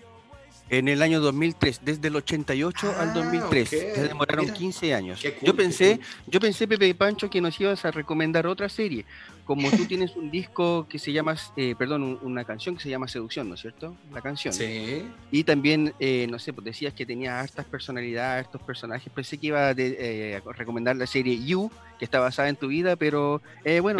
En 0.70 0.88
el 0.88 1.02
año 1.04 1.20
2003, 1.20 1.82
desde 1.84 2.08
el 2.08 2.16
88 2.16 2.96
al 3.00 3.14
2003. 3.14 3.68
Ah, 3.72 3.96
Se 3.96 4.08
demoraron 4.08 4.50
15 4.52 4.94
años. 4.96 5.24
yo 5.42 5.56
pensé, 5.56 6.00
yo 6.26 6.40
pensé, 6.40 6.68
Pepe 6.68 6.96
Pancho, 6.96 7.30
que 7.30 7.40
nos 7.40 7.60
ibas 7.60 7.86
a 7.86 7.92
recomendar 7.92 8.48
otra 8.48 8.68
serie, 8.68 9.06
como 9.46 9.70
tú 9.70 9.86
tienes 9.86 10.16
un 10.16 10.32
disco 10.32 10.88
que 10.90 10.98
se 10.98 11.14
llama, 11.14 11.38
eh, 11.56 11.76
perdón, 11.78 12.20
una 12.24 12.44
canción 12.44 12.76
que 12.76 12.82
se 12.82 12.90
llama 12.90 13.08
Seducción, 13.08 13.48
¿no 13.48 13.54
es 13.54 13.62
cierto? 13.62 13.96
La 14.12 14.20
canción. 14.22 14.54
Sí. 14.54 15.08
Y 15.32 15.44
también, 15.44 15.94
eh, 16.00 16.26
no 16.30 16.40
sé, 16.40 16.52
pues 16.52 16.66
decías 16.66 16.94
que 16.94 17.06
tenía 17.06 17.40
hartas 17.40 17.66
personalidades, 17.66 18.46
estos 18.46 18.62
personajes. 18.64 19.14
Pensé 19.14 19.38
que 19.38 19.48
iba 19.48 19.72
eh, 19.78 20.42
a 20.44 20.52
recomendar 20.54 20.96
la 20.96 21.06
serie 21.06 21.40
You, 21.46 21.72
que 22.00 22.06
está 22.06 22.20
basada 22.20 22.50
en 22.50 22.56
tu 22.56 22.68
vida, 22.68 22.96
pero 22.96 23.42
bueno. 23.82 24.00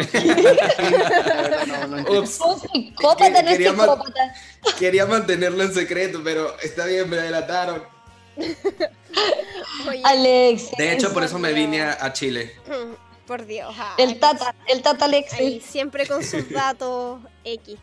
quería, 4.78 5.06
mantenerlo 5.06 5.62
en 5.62 5.72
secreto, 5.72 6.20
pero 6.24 6.58
está 6.60 6.86
bien, 6.86 7.08
me 7.08 7.18
adelantaron. 7.18 7.82
Alex. 10.04 10.72
De 10.76 10.92
hecho, 10.92 11.14
por 11.14 11.22
eso 11.22 11.38
me 11.38 11.52
vine 11.52 11.82
a 11.82 12.12
Chile. 12.12 12.52
Por 13.26 13.46
Dios. 13.46 13.74
el 13.98 14.20
Tata, 14.20 14.54
el 14.68 14.82
Tata 14.82 15.06
Alexis. 15.06 15.64
siempre 15.64 16.06
con 16.06 16.22
sus 16.22 16.48
datos 16.50 17.20
X. 17.44 17.78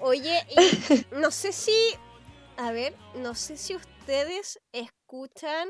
Oye, 0.00 0.46
no 1.12 1.30
sé 1.30 1.52
si, 1.52 1.74
a 2.56 2.70
ver, 2.70 2.94
no 3.16 3.34
sé 3.34 3.56
si 3.56 3.74
ustedes 3.74 4.60
escuchan 4.72 5.68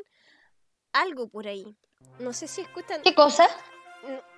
algo 0.92 1.28
por 1.28 1.46
ahí. 1.46 1.76
No 2.18 2.32
sé 2.32 2.48
si 2.48 2.60
escuchan. 2.60 3.02
¿Qué 3.02 3.14
cosa? 3.14 3.48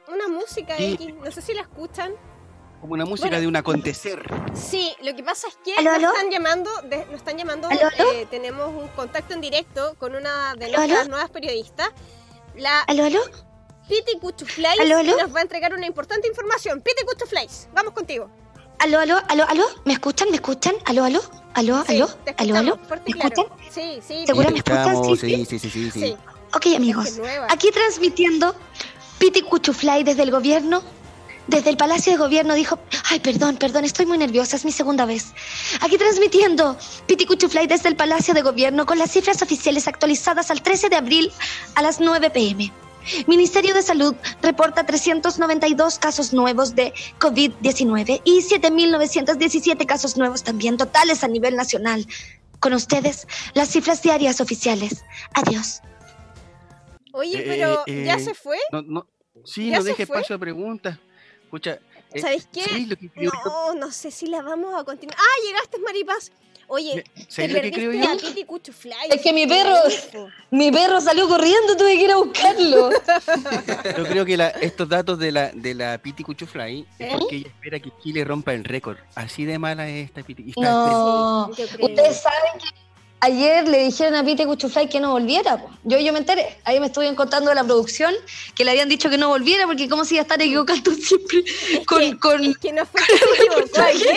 Una 0.08 0.28
música 0.28 0.76
X, 0.78 1.14
no 1.14 1.30
sé 1.30 1.42
si 1.42 1.54
la 1.54 1.62
escuchan. 1.62 2.12
Como 2.80 2.94
una 2.94 3.04
música 3.04 3.38
de 3.38 3.46
un 3.46 3.56
acontecer. 3.56 4.22
Sí, 4.54 4.94
lo 5.02 5.14
que 5.14 5.22
pasa 5.22 5.48
es 5.48 5.56
que 5.56 5.82
nos 5.82 6.02
están 6.02 6.30
llamando, 6.30 6.70
nos 6.82 7.14
están 7.14 7.36
llamando, 7.36 7.68
eh, 7.70 8.26
tenemos 8.30 8.68
un 8.68 8.88
contacto 8.88 9.34
en 9.34 9.42
directo 9.42 9.94
con 9.98 10.14
una 10.14 10.54
de 10.54 10.70
nuestras 10.70 11.08
nuevas 11.08 11.30
periodistas. 11.30 11.90
La, 12.56 12.80
¿Aló, 12.82 13.04
aló? 13.04 13.20
Piti 13.90 14.20
Cuchuflais 14.20 14.78
nos 14.78 15.34
va 15.34 15.40
a 15.40 15.42
entregar 15.42 15.74
una 15.74 15.84
importante 15.84 16.28
información. 16.28 16.80
Piti 16.80 17.04
Cuchuflais, 17.04 17.68
vamos 17.74 17.92
contigo. 17.92 18.30
Aló, 18.78 19.00
aló, 19.00 19.16
aló, 19.28 19.44
aló, 19.48 19.64
¿me 19.84 19.94
escuchan? 19.94 20.30
¿Me 20.30 20.36
escuchan? 20.36 20.74
Aló, 20.84 21.02
aló, 21.02 21.20
aló, 21.54 21.84
aló, 21.88 22.08
aló, 22.36 22.56
aló. 22.56 22.78
¿Me 23.04 23.18
escuchan? 23.18 23.46
Sí, 23.68 24.00
sí. 24.06 24.24
¿Segura 24.26 24.50
me 24.50 24.58
escuchan? 24.58 25.04
Sí, 25.04 25.16
sí, 25.44 25.58
sí, 25.58 25.70
sí, 25.70 25.90
sí. 25.90 26.16
Ok, 26.54 26.66
amigos, 26.76 27.20
aquí 27.48 27.70
transmitiendo 27.72 28.54
Piti 29.18 29.42
Cuchuflay 29.42 30.04
desde 30.04 30.22
el 30.22 30.30
gobierno 30.30 30.82
desde 31.46 31.70
el 31.70 31.76
Palacio 31.76 32.12
de 32.12 32.18
Gobierno 32.18 32.54
dijo, 32.54 32.78
ay, 33.10 33.18
perdón, 33.18 33.56
perdón, 33.56 33.84
estoy 33.84 34.06
muy 34.06 34.18
nerviosa, 34.18 34.54
es 34.54 34.64
mi 34.64 34.70
segunda 34.70 35.04
vez. 35.04 35.32
Aquí 35.80 35.98
transmitiendo 35.98 36.76
Piti 37.06 37.26
Cuchuflay 37.26 37.66
desde 37.66 37.88
el 37.88 37.96
Palacio 37.96 38.34
de 38.34 38.42
Gobierno 38.42 38.86
con 38.86 38.98
las 38.98 39.10
cifras 39.10 39.42
oficiales 39.42 39.88
actualizadas 39.88 40.52
al 40.52 40.62
13 40.62 40.90
de 40.90 40.96
abril 40.96 41.32
a 41.74 41.82
las 41.82 41.98
9 41.98 42.30
pm. 42.30 42.72
Ministerio 43.26 43.74
de 43.74 43.82
Salud 43.82 44.14
reporta 44.42 44.84
392 44.84 45.98
casos 45.98 46.32
nuevos 46.32 46.74
de 46.74 46.92
COVID-19 47.18 48.22
y 48.24 48.40
7.917 48.40 49.86
casos 49.86 50.16
nuevos 50.16 50.42
también 50.42 50.76
totales 50.76 51.24
a 51.24 51.28
nivel 51.28 51.56
nacional. 51.56 52.06
Con 52.60 52.74
ustedes, 52.74 53.26
las 53.54 53.70
cifras 53.70 54.02
diarias 54.02 54.40
oficiales. 54.40 55.02
Adiós. 55.34 55.80
Oye, 57.12 57.38
eh, 57.38 57.44
pero 57.46 57.82
eh, 57.86 58.04
¿ya 58.04 58.18
se 58.18 58.34
fue? 58.34 58.58
No, 58.70 59.06
Sí, 59.44 59.70
no 59.70 59.82
deje 59.82 60.02
espacio 60.02 60.36
a 60.36 60.38
preguntas. 60.38 60.98
Escucha. 61.44 61.80
Eh, 62.12 62.20
¿Sabéis 62.20 62.48
qué? 62.52 62.96
no, 63.16 63.74
no 63.74 63.90
sé 63.90 64.10
si 64.10 64.26
la 64.26 64.42
vamos 64.42 64.74
a 64.78 64.84
continuar. 64.84 65.18
¡Ah, 65.18 65.46
llegaste, 65.46 65.78
Maripaz! 65.78 66.30
Oye, 66.72 67.04
te 67.34 67.48
perdiste 67.48 68.00
a 68.04 68.16
Piti 68.16 68.44
Cuchufly. 68.44 68.92
Es 69.10 69.20
que 69.20 69.32
mi 69.32 69.44
perro, 69.44 69.74
mi 70.52 70.70
perro 70.70 71.00
salió 71.00 71.26
corriendo, 71.26 71.76
tuve 71.76 71.96
que 71.96 72.04
ir 72.04 72.12
a 72.12 72.16
buscarlo. 72.16 72.90
Yo 73.98 74.04
creo 74.04 74.24
que 74.24 74.52
estos 74.60 74.88
datos 74.88 75.18
de 75.18 75.32
la, 75.32 75.50
de 75.50 75.74
la 75.74 75.98
Piti 75.98 76.22
Cuchufly 76.22 76.86
es 76.96 77.08
¿Eh? 77.08 77.16
porque 77.18 77.36
ella 77.36 77.48
espera 77.48 77.80
que 77.80 77.90
Chile 78.00 78.24
rompa 78.24 78.54
el 78.54 78.62
récord. 78.62 78.98
Así 79.16 79.44
de 79.44 79.58
mala 79.58 79.88
es 79.88 80.06
esta 80.06 80.22
Piti. 80.22 80.52
No, 80.58 81.50
ustedes 81.80 82.22
saben 82.22 82.60
que 82.60 82.68
ayer 83.20 83.68
le 83.68 83.84
dijeron 83.84 84.14
a 84.14 84.24
Pete 84.24 84.46
Cuchuflay 84.46 84.88
que 84.88 85.00
no 85.00 85.12
volviera. 85.12 85.62
Yo, 85.84 85.98
yo 85.98 86.12
me 86.12 86.20
enteré. 86.20 86.56
Ahí 86.64 86.80
me 86.80 86.86
estuvieron 86.86 87.16
contando 87.16 87.50
de 87.50 87.54
la 87.54 87.64
producción 87.64 88.14
que 88.54 88.64
le 88.64 88.70
habían 88.70 88.88
dicho 88.88 89.10
que 89.10 89.18
no 89.18 89.28
volviera 89.28 89.66
porque 89.66 89.88
cómo 89.88 90.04
se 90.04 90.14
iba 90.14 90.20
a 90.20 90.22
estar 90.22 90.40
equivocando 90.40 90.92
siempre 90.94 91.44
con... 91.86 92.02
Es 92.02 92.10
que, 92.10 92.18
con... 92.18 92.44
Es 92.44 92.58
que 92.58 92.72
no 92.72 92.86
fue 92.86 93.00
que 93.06 93.18
se 93.18 93.42
equivocó 93.42 93.82
ayer. 93.82 94.16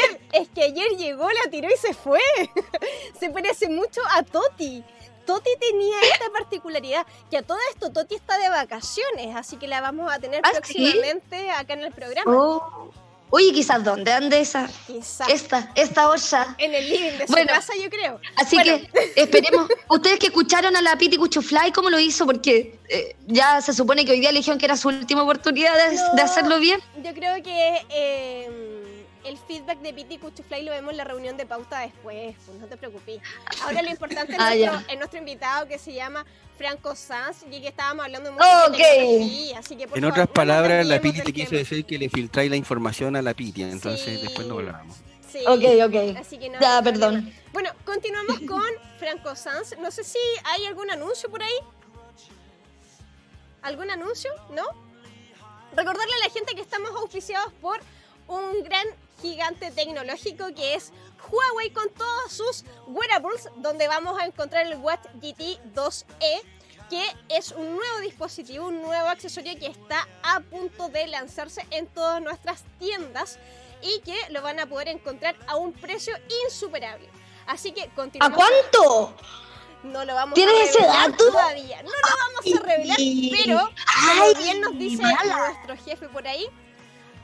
Ayer 0.74 0.98
llegó, 0.98 1.30
la 1.30 1.52
tiró 1.52 1.70
y 1.70 1.78
se 1.78 1.94
fue. 1.94 2.20
se 3.20 3.30
parece 3.30 3.70
mucho 3.70 4.02
a 4.10 4.24
Toti. 4.24 4.84
Toti 5.24 5.52
tenía 5.60 5.98
esta 6.02 6.32
particularidad, 6.32 7.06
que 7.30 7.38
a 7.38 7.44
todo 7.44 7.60
esto 7.72 7.92
Toti 7.92 8.16
está 8.16 8.40
de 8.40 8.50
vacaciones, 8.50 9.36
así 9.36 9.58
que 9.58 9.68
la 9.68 9.82
vamos 9.82 10.12
a 10.12 10.18
tener 10.18 10.42
¿Ah, 10.44 10.50
próximamente 10.52 11.52
acá 11.52 11.74
en 11.74 11.84
el 11.84 11.94
programa. 11.94 12.36
Oh. 12.36 12.92
Oye, 13.30 13.52
quizás 13.52 13.84
dónde 13.84 14.12
ande 14.12 14.40
esa. 14.40 14.68
Quizás. 14.88 15.30
Esta, 15.30 15.72
esta 15.76 16.10
olla. 16.10 16.56
En 16.58 16.74
el 16.74 16.90
living 16.90 17.18
de 17.18 17.28
su 17.28 17.34
casa, 17.34 17.74
yo 17.82 17.90
creo. 17.90 18.20
Así 18.36 18.58
que 18.58 18.90
esperemos. 19.16 19.70
Ustedes 19.90 20.20
que 20.20 20.28
escucharon 20.28 20.76
a 20.76 20.82
la 20.82 20.98
Piti 20.98 21.18
Cuchufly, 21.18 21.72
¿cómo 21.72 21.90
lo 21.90 22.00
hizo? 22.00 22.26
Porque 22.26 22.80
eh, 22.90 23.16
ya 23.28 23.62
se 23.62 23.74
supone 23.74 24.06
que 24.06 24.12
hoy 24.12 24.20
día 24.20 24.30
eligieron 24.30 24.60
que 24.60 24.66
era 24.66 24.78
su 24.78 24.90
última 24.90 25.24
oportunidad 25.24 25.74
de, 26.16 26.22
hacerlo 26.22 26.60
bien. 26.60 26.80
Yo 27.04 27.14
creo 27.14 27.42
que 27.42 27.82
eh, 27.90 28.83
el 29.26 29.38
feedback 29.38 29.80
de 29.80 29.94
Piti 29.94 30.18
Cuchufly 30.18 30.64
lo 30.64 30.72
vemos 30.72 30.92
en 30.92 30.98
la 30.98 31.04
reunión 31.04 31.38
de 31.38 31.46
pauta 31.46 31.80
después, 31.80 32.36
pues 32.46 32.58
no 32.60 32.68
te 32.68 32.78
preocupes. 32.78 33.22
Ahora 33.64 33.82
lo 33.82 33.90
importante 33.90 34.34
es, 34.34 34.40
ah, 34.42 34.56
nuestro, 34.56 34.96
nuestro 34.98 35.20
invitado 35.20 35.68
que 35.68 35.78
se 35.78 35.94
llama 35.94 36.26
Franco 36.58 36.96
Sanz 36.96 37.44
y 37.50 37.62
que 37.62 37.70
estábamos 37.70 38.06
hablando 38.06 38.30
de 38.30 38.36
mucha 38.36 38.68
okay. 38.68 39.54
así 39.54 39.76
que 39.76 39.88
En 39.94 40.06
otras 40.06 40.28
palabras, 40.28 40.86
la 40.86 41.00
Piti 41.00 41.22
te 41.22 41.34
quiso 41.34 41.56
decir 41.56 41.86
que 41.86 41.98
le 41.98 42.10
filtráis 42.10 42.50
la 42.50 42.58
información 42.58 43.16
a 43.16 43.22
la 43.22 43.34
Piti, 43.34 43.64
entonces 43.64 44.22
después 44.22 44.48
no 44.48 44.56
hablamos. 44.56 44.98
Sí. 45.32 45.40
Ok, 45.48 45.64
ok. 45.88 46.18
Así 46.20 46.38
que 46.38 46.50
no, 46.50 46.60
ya, 46.60 46.80
perdón. 46.84 47.34
Bueno, 47.54 47.72
continuamos 47.86 48.40
con 48.48 48.64
Franco 49.00 49.36
Sanz. 49.36 49.76
No 49.80 49.90
sé 49.90 50.04
si 50.04 50.20
hay 50.44 50.66
algún 50.66 50.92
anuncio 50.92 51.30
por 51.30 51.42
ahí. 51.42 51.56
¿Algún 53.64 53.90
anuncio? 53.90 54.30
¿No? 54.52 54.64
Recordarle 55.76 56.14
a 56.22 56.28
la 56.28 56.34
gente 56.34 56.54
que 56.54 56.62
estamos 56.62 56.92
auspiciados 56.92 57.52
por 57.54 57.80
un 58.28 58.64
gran 58.64 58.86
gigante 59.24 59.72
tecnológico 59.72 60.54
que 60.54 60.76
es 60.76 60.92
Huawei 61.32 61.72
con 61.72 61.90
todos 61.92 62.34
sus 62.34 62.66
wearables, 62.88 63.50
donde 63.56 63.88
vamos 63.88 64.20
a 64.20 64.26
encontrar 64.26 64.66
el 64.66 64.76
Watch 64.76 65.06
GT 65.16 65.60
2e, 65.74 66.42
que 66.90 67.04
es 67.30 67.54
un 67.54 67.78
nuevo 67.78 68.00
dispositivo, 68.02 68.68
un 68.68 68.82
nuevo 68.82 69.08
accesorio 69.08 69.58
que 69.58 69.68
está 69.68 70.06
a 70.24 70.42
punto 70.42 70.90
de 70.90 71.08
lanzarse 71.08 71.66
en 71.72 71.88
todas 71.88 72.22
nuestras 72.22 72.66
tiendas 72.80 73.40
y 73.82 74.02
que 74.02 74.16
lo 74.30 74.42
van 74.42 74.60
a 74.60 74.66
poder 74.66 74.90
encontrar 74.90 75.36
a 75.48 75.56
un 75.56 75.72
precio 75.72 76.14
insuperable. 76.46 77.08
Así 77.48 77.72
que 77.72 77.90
continuamos. 77.96 78.38
¿A 78.38 78.46
cuánto? 78.46 79.16
No 79.84 80.04
lo 80.04 80.16
vamos 80.16 80.38
a 80.38 80.42
revelar 80.46 80.66
ese 80.66 80.86
dato? 80.86 81.32
todavía. 81.32 81.82
No 81.82 81.90
lo 81.90 81.98
vamos 82.18 82.62
a 82.62 82.66
revelar, 82.66 82.98
pero 83.32 83.70
como 84.06 84.44
bien 84.44 84.62
nos 84.62 84.78
dice 84.78 85.04
nuestro 85.04 85.78
jefe 85.86 86.10
por 86.10 86.28
ahí, 86.28 86.50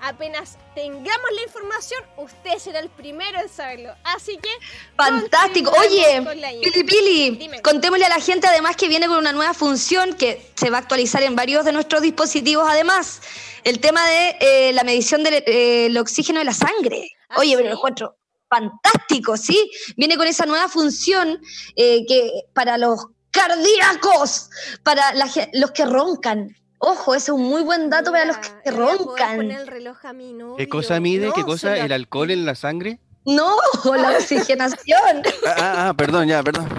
apenas 0.01 0.57
tengamos 0.75 1.31
la 1.35 1.43
información, 1.43 2.03
usted 2.17 2.57
será 2.57 2.79
el 2.79 2.89
primero 2.89 3.39
en 3.39 3.49
saberlo. 3.49 3.93
Así 4.03 4.38
que. 4.38 4.49
¡Fantástico! 4.95 5.71
Oye, 5.79 6.21
Pili 6.63 6.83
Pili, 6.83 7.62
contémosle 7.62 8.05
a 8.05 8.09
la 8.09 8.19
gente 8.19 8.47
además 8.47 8.75
que 8.75 8.88
viene 8.88 9.07
con 9.07 9.17
una 9.17 9.31
nueva 9.31 9.53
función 9.53 10.13
que 10.13 10.51
se 10.55 10.69
va 10.69 10.77
a 10.77 10.81
actualizar 10.81 11.23
en 11.23 11.35
varios 11.35 11.65
de 11.65 11.71
nuestros 11.71 12.01
dispositivos, 12.01 12.67
además. 12.69 13.21
El 13.63 13.79
tema 13.79 14.07
de 14.07 14.38
eh, 14.39 14.73
la 14.73 14.83
medición 14.83 15.23
del 15.23 15.43
eh, 15.45 15.99
oxígeno 15.99 16.39
de 16.39 16.45
la 16.45 16.53
sangre. 16.53 17.12
Oye, 17.35 17.55
pero 17.55 17.69
lo 17.69 17.75
encuentro 17.75 18.15
fantástico, 18.49 19.38
¿sí? 19.38 19.69
Viene 19.95 20.17
con 20.17 20.27
esa 20.27 20.45
nueva 20.45 20.67
función 20.67 21.39
eh, 21.75 22.05
que 22.07 22.31
para 22.53 22.77
los 22.77 23.05
cardíacos, 23.31 24.49
para 24.83 25.13
los 25.53 25.71
que 25.71 25.85
roncan. 25.85 26.55
Ojo, 26.80 27.13
ese 27.13 27.26
es 27.26 27.30
un 27.30 27.44
muy 27.44 27.62
buen 27.62 27.89
dato 27.89 28.12
para 28.12 28.26
los 28.26 28.38
que 28.38 28.72
roncan. 28.72 29.52
el 29.52 29.68
reloj 29.68 29.98
a 30.06 30.13
mí, 30.13 30.34
¿no? 30.34 30.56
¿Qué 30.56 30.68
cosa 30.68 31.00
mide? 31.00 31.32
¿Qué 31.36 31.44
cosa? 31.44 31.78
¿El 31.78 31.92
alcohol 31.92 32.32
en 32.32 32.46
la 32.46 32.56
sangre? 32.56 33.00
No, 33.26 33.58
la 33.84 34.18
oxigenación. 34.18 35.24
Ah, 35.46 35.56
ah, 35.58 35.89
ah, 35.89 35.94
perdón, 35.94 36.28
ya, 36.30 36.42
perdón. 36.42 36.70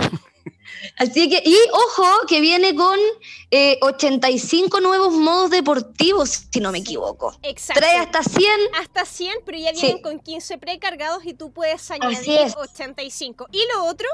Así 0.96 1.28
que, 1.28 1.42
y 1.44 1.56
ojo, 1.72 2.04
que 2.26 2.40
viene 2.40 2.74
con 2.74 2.98
85 3.82 4.78
eh, 4.78 4.80
nuevos 4.80 5.12
modos 5.12 5.50
deportivos, 5.50 6.46
si 6.50 6.60
no 6.60 6.72
me 6.72 6.78
equivoco. 6.78 7.36
Exacto. 7.42 7.80
Trae 7.80 7.98
hasta 7.98 8.22
100. 8.22 8.52
Hasta 8.80 9.04
100, 9.04 9.38
pero 9.44 9.58
ya 9.58 9.72
vienen 9.72 10.00
con 10.00 10.18
15 10.18 10.58
precargados 10.58 11.24
y 11.26 11.34
tú 11.34 11.52
puedes 11.52 11.90
añadir 11.90 12.52
85. 12.56 13.48
Y 13.52 13.60
lo 13.74 13.84
otro, 13.84 14.08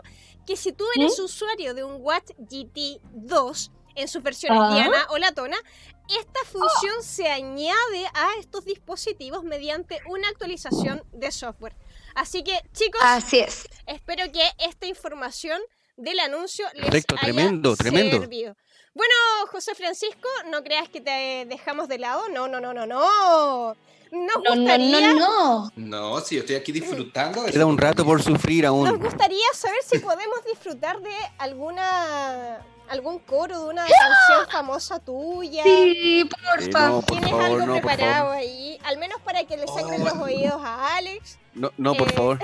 que 0.46 0.56
si 0.56 0.72
tú 0.72 0.84
eres 0.96 1.18
¿Mm? 1.18 1.24
usuario 1.24 1.74
de 1.74 1.84
un 1.84 2.00
Watch 2.00 2.30
GT 2.38 3.00
2, 3.12 3.70
en 3.96 4.08
sus 4.08 4.22
versiones 4.22 4.60
ah. 4.62 4.74
Diana 4.74 5.06
o 5.10 5.18
Latona, 5.18 5.56
esta 6.08 6.40
función 6.50 7.02
se 7.02 7.28
añade 7.28 8.06
a 8.14 8.28
estos 8.38 8.64
dispositivos 8.64 9.42
mediante 9.42 10.00
una 10.08 10.28
actualización 10.28 11.02
de 11.12 11.32
software. 11.32 11.74
Así 12.14 12.44
que, 12.44 12.58
chicos, 12.72 13.00
Así 13.02 13.40
es. 13.40 13.68
espero 13.86 14.30
que 14.32 14.42
esta 14.58 14.86
información 14.86 15.60
del 15.96 16.20
anuncio 16.20 16.64
les 16.74 16.84
Correcto, 16.84 17.14
haya 17.14 17.22
tremendo, 17.24 17.76
tremendo. 17.76 18.20
servido. 18.20 18.56
Bueno, 18.94 19.14
José 19.50 19.74
Francisco, 19.74 20.28
no 20.50 20.62
creas 20.62 20.88
que 20.88 21.00
te 21.00 21.44
dejamos 21.46 21.88
de 21.88 21.98
lado. 21.98 22.28
No, 22.30 22.48
no, 22.48 22.60
no, 22.60 22.72
no, 22.72 22.86
no. 22.86 23.76
Nos 24.10 24.36
gustaría... 24.36 25.12
no, 25.12 25.14
no, 25.14 25.70
no. 25.76 26.12
No, 26.14 26.20
si 26.20 26.36
yo 26.36 26.40
estoy 26.42 26.56
aquí 26.56 26.72
disfrutando. 26.72 27.44
Queda 27.44 27.66
un 27.66 27.76
rato 27.76 28.04
por 28.04 28.22
sufrir 28.22 28.64
aún. 28.64 28.88
Nos 28.88 28.98
gustaría 28.98 29.46
saber 29.52 29.80
si 29.84 29.98
podemos 29.98 30.42
disfrutar 30.46 31.00
de 31.00 31.14
alguna 31.38 32.64
algún 32.88 33.18
coro 33.20 33.58
de 33.58 33.68
una 33.70 33.82
canción 33.82 34.50
famosa 34.50 34.98
tuya. 34.98 35.62
Sí, 35.62 36.28
porfa. 36.28 37.00
¿Tienes 37.06 37.32
algo 37.32 37.72
preparado 37.72 38.32
ahí? 38.32 38.78
Al 38.84 38.98
menos 38.98 39.20
para 39.22 39.44
que 39.44 39.56
le 39.56 39.66
saquen 39.66 40.04
los 40.04 40.14
oídos 40.14 40.60
a 40.64 40.96
Alex. 40.96 41.38
No, 41.54 41.72
no, 41.78 41.94
por 41.94 42.08
eh, 42.08 42.12
favor. 42.12 42.38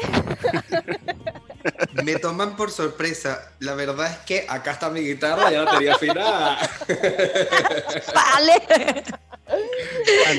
Me 2.03 2.17
toman 2.17 2.57
por 2.57 2.71
sorpresa. 2.71 3.53
La 3.59 3.75
verdad 3.75 4.11
es 4.11 4.19
que 4.19 4.47
acá 4.49 4.73
está 4.73 4.89
mi 4.91 5.01
guitarra, 5.01 5.51
ya 5.51 5.65
no 5.65 5.71
tenía 5.71 5.95
afinada. 5.95 6.59
Vale. 8.15 9.05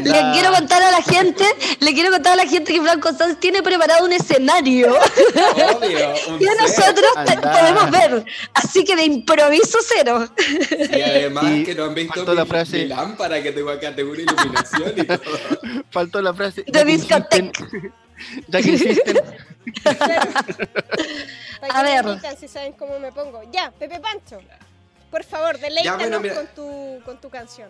Le 0.03 0.31
quiero 0.33 0.51
contar 0.51 0.81
a 0.81 0.91
la 0.91 1.01
gente, 1.01 1.45
le 1.79 1.93
quiero 1.93 2.11
contar 2.11 2.33
a 2.33 2.35
la 2.37 2.47
gente 2.47 2.73
que 2.73 2.81
Franco 2.81 3.13
Sanz 3.13 3.39
tiene 3.39 3.61
preparado 3.61 4.05
un 4.05 4.13
escenario 4.13 4.93
Obvio, 4.93 6.13
que 6.39 6.47
nosotros 6.59 7.11
podemos 7.41 7.91
ver. 7.91 8.25
Así 8.53 8.83
que 8.83 8.95
de 8.95 9.03
improviso 9.05 9.79
cero. 9.81 10.27
Y 10.69 11.01
además 11.01 11.45
que 11.65 11.75
no 11.75 11.85
han 11.85 11.95
visto 11.95 12.33
la 12.33 12.45
frase, 12.45 12.77
mi 12.79 12.87
lámpara 12.87 13.41
que 13.41 13.51
tengo 13.51 13.69
acá, 13.69 13.95
tengo 13.95 14.11
una 14.11 14.21
iluminación 14.21 14.93
y 14.97 15.03
todo. 15.03 15.21
Faltó 15.91 16.21
la 16.21 16.33
frase. 16.33 16.63
De 16.67 16.85
discoteca. 16.85 17.67
Ya 18.47 18.61
que 18.61 18.69
insisten. 18.69 19.21
a 21.69 21.83
ver. 21.83 22.05
si 22.39 22.47
saben 22.47 22.73
cómo 22.73 22.99
me 22.99 23.11
pongo. 23.11 23.41
Ya, 23.51 23.71
Pepe 23.71 23.99
Pancho. 23.99 24.39
Por 25.09 25.23
favor, 25.23 25.59
deleítanos 25.59 26.21
con, 26.33 26.47
tu, 26.55 27.01
con 27.05 27.21
tu 27.21 27.29
canción. 27.29 27.69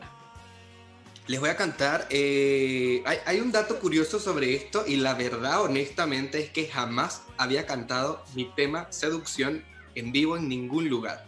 Les 1.27 1.39
voy 1.39 1.49
a 1.49 1.55
cantar. 1.55 2.07
Eh, 2.09 3.03
hay, 3.25 3.39
un 3.39 3.51
dato 3.51 3.79
curioso 3.79 4.19
sobre 4.19 4.55
esto 4.55 4.83
y 4.85 4.97
la 4.97 5.13
verdad, 5.13 5.61
honestamente, 5.61 6.39
es 6.39 6.49
que 6.49 6.67
jamás 6.67 7.21
había 7.37 7.65
cantado 7.65 8.23
mi 8.35 8.45
tema 8.45 8.87
Seducción 8.89 9.63
en 9.95 10.11
vivo 10.11 10.35
en 10.35 10.49
ningún 10.49 10.89
lugar. 10.89 11.25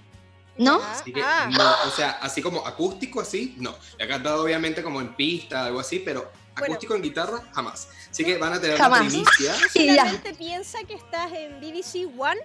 ¿No? 0.58 0.80
Ah. 0.82 1.84
o 1.86 1.92
sea, 1.92 2.12
así 2.22 2.42
como 2.42 2.66
acústico, 2.66 3.22
así, 3.22 3.56
no. 3.58 3.76
He 3.98 4.08
cantado 4.08 4.44
obviamente 4.44 4.84
como 4.84 5.02
en 5.02 5.14
pista, 5.14 5.66
algo 5.66 5.82
así, 5.82 6.00
pero 6.00 6.32
acústico 6.56 6.96
en 6.96 7.02
guitarra, 7.02 7.42
jamás. 7.54 7.90
Así 8.10 8.24
que 8.24 8.38
van 8.38 8.54
a 8.54 8.62
tener 8.62 8.78
jamás. 8.78 9.02
una 9.02 9.10
primicia. 9.10 9.54
Solamente 9.74 10.34
piensa 10.34 10.80
que 10.88 10.94
estás 10.94 11.32
en 11.34 11.60
BBC 11.60 12.08
One 12.18 12.40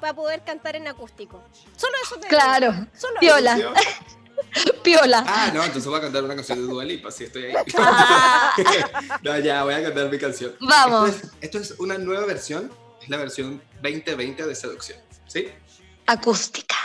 para 0.00 0.14
poder 0.14 0.42
cantar 0.44 0.76
en 0.76 0.86
acústico. 0.86 1.42
Solo 1.76 1.92
eso 2.02 2.16
te 2.16 2.28
Claro. 2.28 2.72
Solo 2.96 3.18
Piola. 3.20 3.56
Piola. 4.82 5.24
Ah, 5.26 5.50
no, 5.52 5.62
entonces 5.62 5.86
voy 5.86 5.98
a 5.98 6.02
cantar 6.02 6.24
una 6.24 6.34
canción 6.34 6.58
de 6.58 6.64
Dua 6.64 6.84
Lipa, 6.84 7.10
si 7.10 7.24
estoy 7.24 7.46
ahí. 7.46 7.54
Ah. 7.78 8.54
no, 9.22 9.38
ya, 9.38 9.64
voy 9.64 9.74
a 9.74 9.82
cantar 9.82 10.10
mi 10.10 10.18
canción. 10.18 10.54
Vamos. 10.60 11.16
Esto 11.40 11.58
es, 11.58 11.74
una 11.78 11.98
nueva 11.98 12.26
versión, 12.26 12.70
es 13.02 13.08
la 13.08 13.16
versión 13.16 13.60
2020 13.82 14.46
de 14.46 14.54
Seducción, 14.54 14.98
¿sí? 15.26 15.48
Acústica. 16.06 16.76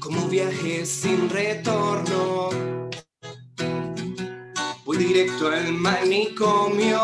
Como 0.00 0.28
viaje 0.28 0.86
sin 0.86 1.28
retorno 1.28 2.35
directo 5.36 5.48
al 5.48 5.72
manicomio. 5.74 6.98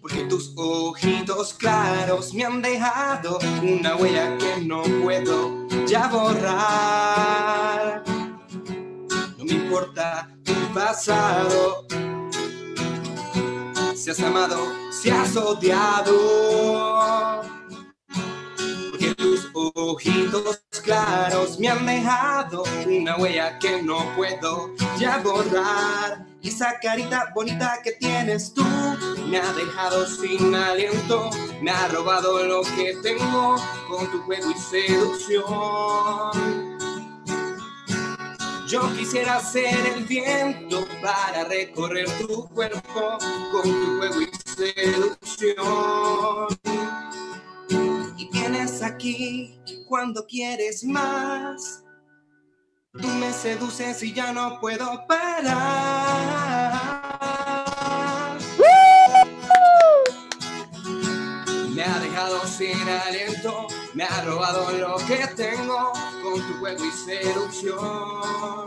Porque 0.00 0.24
tus 0.28 0.52
ojitos 0.56 1.54
claros 1.54 2.34
me 2.34 2.44
han 2.44 2.62
dejado 2.62 3.38
una 3.62 3.96
huella 3.96 4.36
que 4.38 4.60
no 4.64 4.82
puedo 5.02 5.66
ya 5.86 6.08
borrar. 6.08 8.04
No 9.38 9.44
me 9.44 9.52
importa 9.52 10.28
tu 10.44 10.54
pasado, 10.74 11.86
si 13.94 14.10
has 14.10 14.20
amado, 14.20 14.58
si 14.90 15.10
has 15.10 15.36
odiado 15.36 16.76
tus 19.16 19.50
ojitos 19.54 20.65
claros 20.86 21.58
me 21.58 21.68
han 21.68 21.84
dejado 21.84 22.62
una 22.86 23.16
huella 23.16 23.58
que 23.58 23.82
no 23.82 23.98
puedo 24.14 24.70
ya 24.98 25.18
borrar. 25.18 26.24
Esa 26.42 26.78
carita 26.80 27.32
bonita 27.34 27.80
que 27.82 27.92
tienes 27.92 28.54
tú 28.54 28.64
me 29.28 29.38
ha 29.38 29.52
dejado 29.52 30.06
sin 30.06 30.54
aliento, 30.54 31.28
me 31.60 31.72
ha 31.72 31.88
robado 31.88 32.46
lo 32.46 32.62
que 32.62 32.96
tengo 33.02 33.56
con 33.88 34.08
tu 34.12 34.22
juego 34.22 34.50
y 34.52 34.54
seducción. 34.54 35.44
Yo 38.68 38.80
quisiera 38.96 39.40
ser 39.40 39.74
el 39.94 40.04
viento 40.04 40.86
para 41.02 41.44
recorrer 41.44 42.08
tu 42.18 42.48
cuerpo 42.48 43.18
con 43.50 43.62
tu 43.62 43.96
juego 43.98 44.20
y 44.22 44.30
seducción 44.56 46.48
y 48.16 48.28
vienes 48.30 48.82
aquí 48.82 49.60
cuando 49.86 50.26
quieres 50.26 50.84
más. 50.84 51.82
Tú 52.92 53.08
me 53.08 53.32
seduces 53.32 54.02
y 54.02 54.12
ya 54.12 54.32
no 54.32 54.58
puedo 54.60 55.06
parar. 55.06 56.72
Me 61.74 61.84
ha 61.84 61.98
dejado 62.00 62.46
sin 62.46 62.88
aliento, 62.88 63.66
me 63.94 64.04
ha 64.04 64.22
robado 64.24 64.72
lo 64.72 64.96
que 65.06 65.26
tengo 65.36 65.92
con 66.22 66.40
tu 66.46 66.58
juego 66.58 66.84
y 66.84 66.90
seducción. 66.90 68.66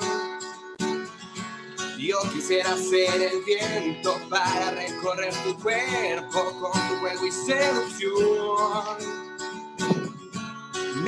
Yo 1.97 2.17
quisiera 2.31 2.77
ser 2.77 3.21
el 3.21 3.43
viento 3.43 4.15
para 4.29 4.71
recorrer 4.71 5.33
tu 5.43 5.57
cuerpo 5.59 6.59
con 6.59 6.71
tu 6.71 6.95
juego 6.99 7.25
y 7.25 7.31
seducción. 7.31 9.28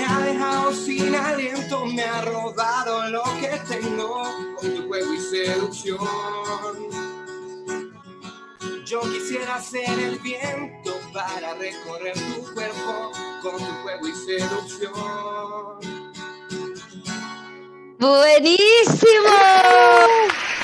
Me 0.01 0.07
ha 0.07 0.19
dejado 0.21 0.73
sin 0.73 1.13
aliento, 1.13 1.85
me 1.85 2.01
ha 2.01 2.21
robado 2.21 3.07
lo 3.09 3.21
que 3.39 3.49
tengo 3.69 4.23
con 4.59 4.75
tu 4.75 4.87
juego 4.87 5.13
y 5.13 5.19
seducción. 5.19 5.99
Yo 8.83 9.01
quisiera 9.01 9.61
ser 9.61 9.99
el 9.99 10.17
viento 10.17 10.99
para 11.13 11.53
recorrer 11.53 12.15
tu 12.15 12.51
cuerpo 12.51 13.11
con 13.43 13.57
tu 13.59 13.73
juego 13.83 14.07
y 14.07 14.13
seducción. 14.13 14.91
Buenísimo. 17.99 19.29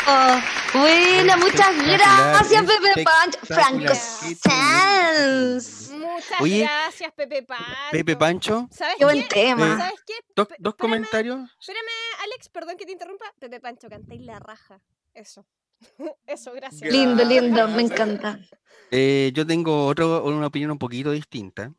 Oh, 0.09 0.39
buena, 0.73 1.35
muchas 1.35 1.75
gracias, 1.85 2.63
Pepe 2.65 3.03
Pancho. 3.03 3.39
Franco 3.43 3.93
Sanz. 3.93 5.91
Muchas 5.91 6.39
gracias, 6.39 7.11
Pepe 7.13 7.43
Pancho. 7.43 7.65
Pepe 7.91 8.15
Pancho. 8.15 8.69
¿Sabes 8.71 8.95
qué 8.97 9.03
buen 9.03 9.27
tema. 9.27 9.77
¿Sabes 9.77 9.99
qué? 10.05 10.13
Dos, 10.59 10.75
comentarios. 10.75 11.41
Espérame, 11.59 12.23
Alex, 12.23 12.47
perdón 12.47 12.77
que 12.77 12.85
te 12.85 12.93
interrumpa. 12.93 13.25
Pepe 13.37 13.59
Pancho, 13.59 13.89
cantéis 13.89 14.21
la 14.21 14.39
raja. 14.39 14.79
Eso. 15.13 15.45
Eso, 16.25 16.53
gracias. 16.53 16.89
Lindo, 16.89 17.25
lindo, 17.25 17.67
me 17.67 17.81
encanta. 17.81 18.39
Eh, 18.91 19.31
yo 19.33 19.45
tengo 19.45 19.87
otro, 19.87 20.23
una 20.23 20.47
opinión 20.47 20.71
un 20.71 20.79
poquito 20.79 21.11
distinta. 21.11 21.73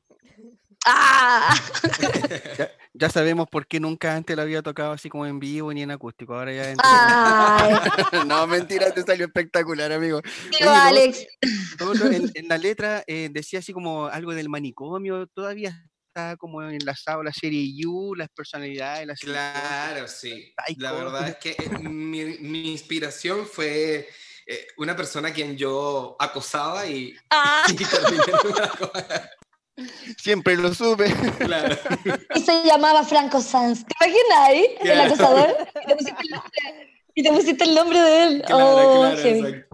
¡Ah! 0.85 1.55
ya, 2.99 3.11
sabemos 3.11 3.49
por 3.49 3.67
qué 3.67 3.81
nunca 3.81 4.15
antes 4.15 4.37
lo 4.37 4.43
había 4.43 4.63
tocado 4.63 4.93
así 4.93 5.09
como 5.09 5.27
en 5.27 5.39
vivo 5.39 5.73
ni 5.73 5.83
en 5.83 5.91
acústico. 5.91 6.35
Ahora 6.35 6.53
ya 6.53 6.75
no, 8.27 8.47
mentira, 8.47 8.93
te 8.93 9.03
salió 9.03 9.27
espectacular, 9.27 9.93
amigo. 9.93 10.21
Alex. 10.67 11.27
en, 12.35 12.49
la 12.49 12.59
letra 12.59 13.05
eh, 13.07 13.29
decía 13.31 13.61
así 13.61 13.73
como 13.73 14.07
algo 14.07 14.35
del 14.35 14.49
manicomio. 14.49 15.27
Todavía 15.27 15.85
está 16.09 16.37
como 16.37 16.63
enlazado 16.63 17.23
la 17.23 17.33
serie 17.33 17.73
You, 17.75 18.15
las 18.15 18.29
personalidades. 18.29 19.07
Las 19.07 19.21
claro, 19.21 20.09
sí. 20.09 20.53
La 20.77 20.93
verdad 20.93 21.29
es 21.29 21.37
que 21.37 21.51
eh, 21.51 21.79
mi, 21.79 22.39
mi 22.39 22.73
inspiración 22.73 23.47
fue 23.47 24.09
eh, 24.51 24.67
una 24.79 24.97
persona 24.97 25.29
a 25.29 25.33
quien 25.35 25.59
yo 25.59 26.17
acosaba 26.19 26.87
y, 26.87 27.15
ah. 27.29 27.67
Siempre 30.19 30.57
lo 30.57 30.75
sube. 30.75 31.13
Claro. 31.39 31.77
Y 32.35 32.41
se 32.41 32.65
llamaba 32.65 33.05
Franco 33.05 33.41
Sanz. 33.41 33.85
¿Te 33.85 33.95
imaginas 34.05 34.39
ahí? 34.39 34.77
El 34.81 35.01
acosador. 35.01 35.57
Y 37.15 37.23
te, 37.23 37.31
pusiste 37.31 37.65
el 37.65 37.75
nombre 37.75 38.01
de 38.01 38.23
él. 38.25 38.45
oh, 38.53 39.13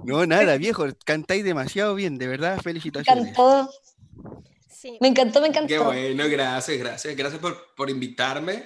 no, 0.04 0.26
nada, 0.26 0.56
viejo. 0.56 0.86
Cantáis 1.04 1.44
demasiado 1.44 1.94
bien, 1.94 2.16
de 2.16 2.26
verdad. 2.26 2.60
Felicitaciones. 2.62 3.24
Me 3.24 3.30
encantó. 3.30 3.70
Sí. 4.70 4.96
Me 5.00 5.08
encantó, 5.08 5.40
me 5.40 5.48
encantó. 5.48 5.68
Qué 5.68 5.78
bueno, 5.78 6.24
gracias, 6.28 6.78
gracias. 6.78 7.16
Gracias 7.16 7.40
por, 7.40 7.74
por 7.74 7.90
invitarme. 7.90 8.64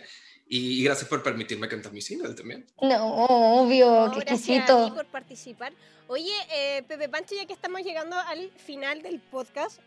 Y, 0.51 0.83
gracias 0.83 1.09
por 1.09 1.23
permitirme 1.23 1.69
cantar 1.69 1.93
mi 1.93 2.01
single 2.01 2.35
también. 2.35 2.67
No, 2.81 3.15
obvio, 3.27 4.11
qué 4.15 4.21
Gracias 4.21 4.71
a 4.71 4.87
ti 4.87 4.91
por 4.93 5.07
participar. 5.07 5.75
Oye, 6.07 6.33
eh, 6.51 6.83
Pepe 6.89 7.09
Pancho, 7.09 7.35
ya 7.35 7.47
que 7.47 7.53
estamos 7.53 7.83
llegando 7.83 8.17
al 8.17 8.51
final 8.53 9.03
del 9.03 9.21
podcast, 9.21 9.79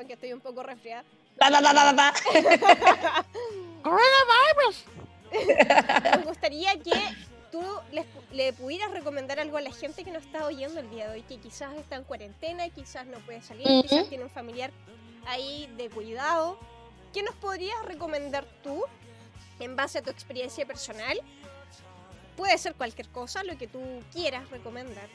perdón 0.00 0.08
que 0.08 0.14
estoy 0.14 0.32
un 0.32 0.40
poco 0.40 0.62
resfriada. 0.62 1.04
Coronavirus. 3.82 4.84
Me 6.16 6.22
gustaría 6.24 6.72
que 6.74 6.92
tú 7.52 7.62
le 8.32 8.52
pudieras 8.52 8.90
recomendar 8.90 9.40
algo 9.40 9.56
a 9.56 9.60
la 9.60 9.72
gente 9.72 10.04
que 10.04 10.10
nos 10.10 10.24
está 10.24 10.46
oyendo 10.46 10.80
el 10.80 10.90
día 10.90 11.08
de 11.08 11.14
hoy, 11.14 11.22
que 11.22 11.38
quizás 11.38 11.74
está 11.76 11.96
en 11.96 12.04
cuarentena, 12.04 12.68
quizás 12.70 13.06
no 13.06 13.18
puede 13.20 13.42
salir, 13.42 13.66
quizás 13.82 14.08
tiene 14.08 14.24
un 14.24 14.30
familiar 14.30 14.70
ahí 15.26 15.72
de 15.76 15.90
cuidado. 15.90 16.58
¿Qué 17.12 17.22
nos 17.22 17.34
podrías 17.36 17.84
recomendar 17.84 18.44
tú 18.62 18.84
en 19.58 19.76
base 19.76 19.98
a 19.98 20.02
tu 20.02 20.10
experiencia 20.10 20.64
personal. 20.66 21.20
Puede 22.36 22.56
ser 22.56 22.74
cualquier 22.74 23.08
cosa, 23.08 23.44
lo 23.44 23.58
que 23.58 23.66
tú 23.66 23.80
quieras 24.12 24.48
recomendar. 24.50 25.08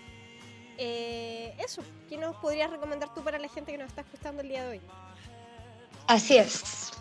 Eh, 0.77 1.55
eso, 1.59 1.81
¿qué 2.09 2.17
nos 2.17 2.35
podrías 2.38 2.69
recomendar 2.69 3.13
tú 3.13 3.23
para 3.23 3.39
la 3.39 3.47
gente 3.47 3.71
que 3.71 3.77
nos 3.77 3.89
está 3.89 4.01
escuchando 4.01 4.41
el 4.41 4.49
día 4.49 4.63
de 4.63 4.69
hoy? 4.71 4.81
Así 6.07 6.38
es. 6.38 6.91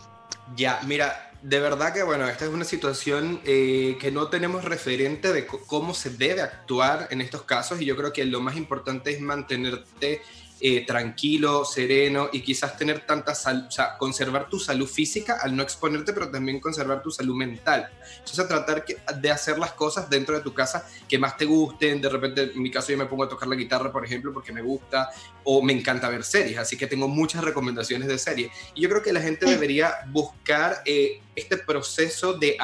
Ya, 0.56 0.80
mira, 0.86 1.32
de 1.42 1.60
verdad 1.60 1.92
que 1.92 2.02
bueno, 2.02 2.26
esta 2.28 2.44
es 2.44 2.50
una 2.50 2.64
situación 2.64 3.40
eh, 3.44 3.96
que 4.00 4.10
no 4.10 4.28
tenemos 4.28 4.64
referente 4.64 5.32
de 5.32 5.46
cómo 5.46 5.94
se 5.94 6.10
debe 6.10 6.42
actuar 6.42 7.08
en 7.10 7.20
estos 7.20 7.42
casos 7.42 7.80
y 7.80 7.84
yo 7.84 7.96
creo 7.96 8.12
que 8.12 8.24
lo 8.24 8.40
más 8.40 8.56
importante 8.56 9.12
es 9.12 9.20
mantenerte 9.20 10.22
eh, 10.66 10.86
tranquilo, 10.86 11.62
sereno 11.66 12.30
y 12.32 12.40
quizás 12.40 12.78
tener 12.78 13.04
tanta 13.04 13.34
salud, 13.34 13.66
o 13.68 13.70
sea, 13.70 13.98
conservar 13.98 14.48
tu 14.48 14.58
salud 14.58 14.86
física 14.86 15.36
al 15.42 15.54
no 15.54 15.62
exponerte, 15.62 16.14
pero 16.14 16.30
también 16.30 16.58
conservar 16.58 17.02
tu 17.02 17.10
salud 17.10 17.36
mental. 17.36 17.90
Entonces, 18.20 18.48
tratar 18.48 18.82
de 18.82 19.30
hacer 19.30 19.58
las 19.58 19.72
cosas 19.72 20.08
dentro 20.08 20.34
de 20.34 20.40
tu 20.40 20.54
casa 20.54 20.88
que 21.06 21.18
más 21.18 21.36
te 21.36 21.44
gusten. 21.44 22.00
De 22.00 22.08
repente, 22.08 22.44
en 22.54 22.62
mi 22.62 22.70
caso, 22.70 22.92
yo 22.92 22.96
me 22.96 23.04
pongo 23.04 23.24
a 23.24 23.28
tocar 23.28 23.46
la 23.46 23.56
guitarra, 23.56 23.92
por 23.92 24.06
ejemplo, 24.06 24.32
porque 24.32 24.52
me 24.52 24.62
gusta 24.62 25.10
o 25.44 25.60
me 25.60 25.74
encanta 25.74 26.08
ver 26.08 26.24
series, 26.24 26.56
así 26.56 26.78
que 26.78 26.86
tengo 26.86 27.08
muchas 27.08 27.44
recomendaciones 27.44 28.08
de 28.08 28.16
series. 28.16 28.50
Y 28.74 28.80
yo 28.80 28.88
creo 28.88 29.02
que 29.02 29.12
la 29.12 29.20
gente 29.20 29.44
debería 29.44 29.96
buscar 30.12 30.80
eh, 30.86 31.20
este 31.36 31.58
proceso 31.58 32.32
de, 32.32 32.56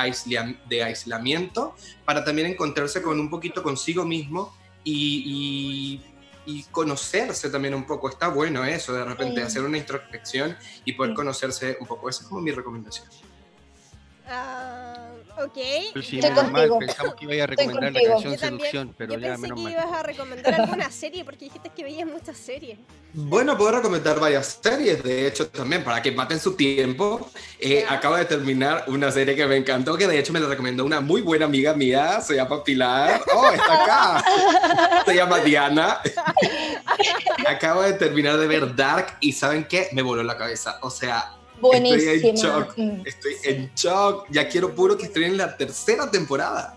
de 0.71 0.83
aislamiento 0.83 1.75
para 2.07 2.25
también 2.25 2.47
encontrarse 2.47 3.03
con 3.03 3.21
un 3.21 3.29
poquito 3.29 3.63
consigo 3.63 4.07
mismo 4.07 4.57
y 4.85 6.01
y 6.01 6.01
conocerse 6.71 7.51
también 7.51 7.75
un 7.75 7.87
poco. 7.87 8.09
Está 8.09 8.29
bueno 8.29 8.65
eso, 8.65 8.93
de 8.93 9.05
repente, 9.05 9.43
hacer 9.43 9.63
una 9.63 9.79
introspección 9.79 10.57
y 10.85 10.93
poder 10.93 11.15
conocerse 11.15 11.77
un 11.81 11.87
poco. 11.87 12.09
Esa 12.09 12.23
es 12.23 12.29
como 12.29 12.41
mi 12.41 12.51
recomendación. 12.51 13.07
Ah, 14.29 14.90
ok. 15.45 15.59
Pues 15.93 16.07
sí, 16.07 16.21
normal, 16.21 16.71
pensamos 16.79 17.15
que 17.15 17.25
iba 17.25 17.45
a 17.45 17.47
recomendar 17.47 17.93
la 17.93 18.01
canción 18.01 18.39
Seducción, 18.39 18.95
pero 18.97 19.15
yo 19.15 19.21
ya 19.21 19.37
pensé 19.37 19.55
que 19.55 19.61
ibas 19.61 19.93
a 19.93 20.03
recomendar 20.03 20.55
alguna 20.55 20.91
serie 20.91 21.25
porque 21.25 21.47
dijiste 21.47 21.71
que 21.75 21.85
veías 21.85 22.09
muchas 22.09 22.37
series. 22.37 22.79
Bueno, 23.13 23.57
puedo 23.57 23.73
recomendar 23.73 24.21
varias 24.21 24.61
series, 24.63 25.03
de 25.03 25.27
hecho, 25.27 25.49
también, 25.49 25.83
para 25.83 26.01
que 26.01 26.13
maten 26.13 26.39
su 26.39 26.55
tiempo. 26.55 27.29
Eh, 27.59 27.85
acabo 27.89 28.17
de 28.17 28.25
terminar 28.25 28.85
una 28.87 29.11
serie 29.11 29.35
que 29.35 29.47
me 29.47 29.57
encantó, 29.57 29.97
que 29.97 30.07
de 30.07 30.19
hecho 30.19 30.33
me 30.33 30.41
la 30.41 30.49
recomendó 30.49 30.85
una 30.85 31.01
muy 31.01 31.21
buena 31.21 31.47
amiga 31.47 31.75
mía, 31.75 32.21
se 32.21 32.37
llama 32.37 32.63
Pilar. 32.63 33.21
¡Oh, 33.35 33.51
está 33.51 33.85
acá! 33.85 34.25
Se 35.07 35.15
llama 35.15 35.39
Diana. 35.41 36.01
acabo 37.47 37.83
de 37.83 37.95
terminar 37.95 38.39
de 38.39 38.47
ver 38.47 38.75
Dark 38.77 39.17
y 39.21 39.33
¿saben 39.33 39.65
qué? 39.65 39.89
Me 39.93 40.03
voló 40.03 40.23
la 40.23 40.37
cabeza. 40.37 40.79
O 40.83 40.91
sea, 40.91 41.40
Buenísimo. 41.61 42.11
Estoy 42.13 42.31
en 42.31 42.37
shock. 42.37 42.79
Estoy 43.05 43.37
en 43.45 43.71
shock. 43.75 44.27
Ya 44.31 44.49
quiero 44.49 44.75
puro 44.75 44.97
que 44.97 45.07
estén 45.07 45.25
en 45.25 45.37
la 45.37 45.57
tercera 45.57 46.11
temporada. 46.11 46.77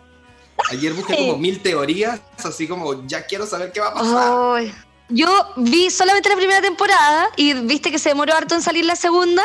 Ayer 0.70 0.94
busqué 0.94 1.16
como 1.16 1.38
mil 1.38 1.62
teorías, 1.62 2.22
así 2.44 2.68
como 2.68 3.06
ya 3.08 3.26
quiero 3.26 3.46
saber 3.46 3.72
qué 3.72 3.80
va 3.80 3.90
a 3.90 3.94
pasar. 3.94 4.64
yo 5.10 5.28
vi 5.58 5.90
solamente 5.90 6.30
la 6.30 6.36
primera 6.36 6.62
temporada 6.62 7.30
y 7.36 7.54
viste 7.54 7.92
que 7.92 8.00
se 8.00 8.10
demoró 8.10 8.34
harto 8.34 8.56
en 8.56 8.62
salir 8.62 8.86
la 8.86 8.96
segunda. 8.96 9.44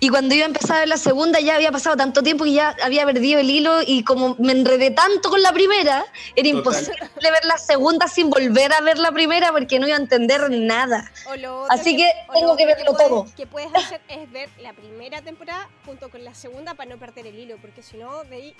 Y 0.00 0.08
cuando 0.08 0.34
iba 0.34 0.44
a 0.44 0.48
empezar 0.48 0.76
a 0.76 0.80
ver 0.80 0.88
la 0.88 0.98
segunda 0.98 1.40
ya 1.40 1.56
había 1.56 1.72
pasado 1.72 1.96
tanto 1.96 2.22
tiempo 2.22 2.44
que 2.44 2.52
ya 2.52 2.76
había 2.82 3.04
perdido 3.06 3.40
el 3.40 3.48
hilo 3.48 3.80
y 3.86 4.04
como 4.04 4.36
me 4.38 4.52
enredé 4.52 4.90
tanto 4.90 5.30
con 5.30 5.42
la 5.42 5.52
primera, 5.52 6.04
era 6.34 6.48
imposible 6.48 6.96
ver 7.22 7.44
la 7.44 7.58
segunda 7.58 8.06
sin 8.08 8.30
volver 8.30 8.72
a 8.72 8.80
ver 8.80 8.98
la 8.98 9.12
primera 9.12 9.52
porque 9.52 9.78
no 9.78 9.86
iba 9.86 9.96
a 9.96 10.00
entender 10.00 10.50
nada. 10.50 11.10
Así 11.70 11.96
que, 11.96 12.10
tengo 12.32 12.56
que 12.56 12.66
verlo 12.66 12.94
todo. 12.94 13.24
Lo 13.24 13.34
que 13.34 13.46
puedes 13.46 13.70
hacer 13.74 14.00
es 14.08 14.30
ver 14.30 14.48
la 14.60 14.72
primera 14.72 15.22
temporada 15.22 15.68
junto 15.84 16.10
con 16.10 16.24
la 16.24 16.34
segunda 16.34 16.74
para 16.74 16.90
no 16.90 16.98
perder 16.98 17.26
el 17.26 17.38
hilo, 17.38 17.56
porque 17.58 17.82
si 17.82 17.96
no, 17.96 18.24
de 18.24 18.36
ahí 18.36 18.56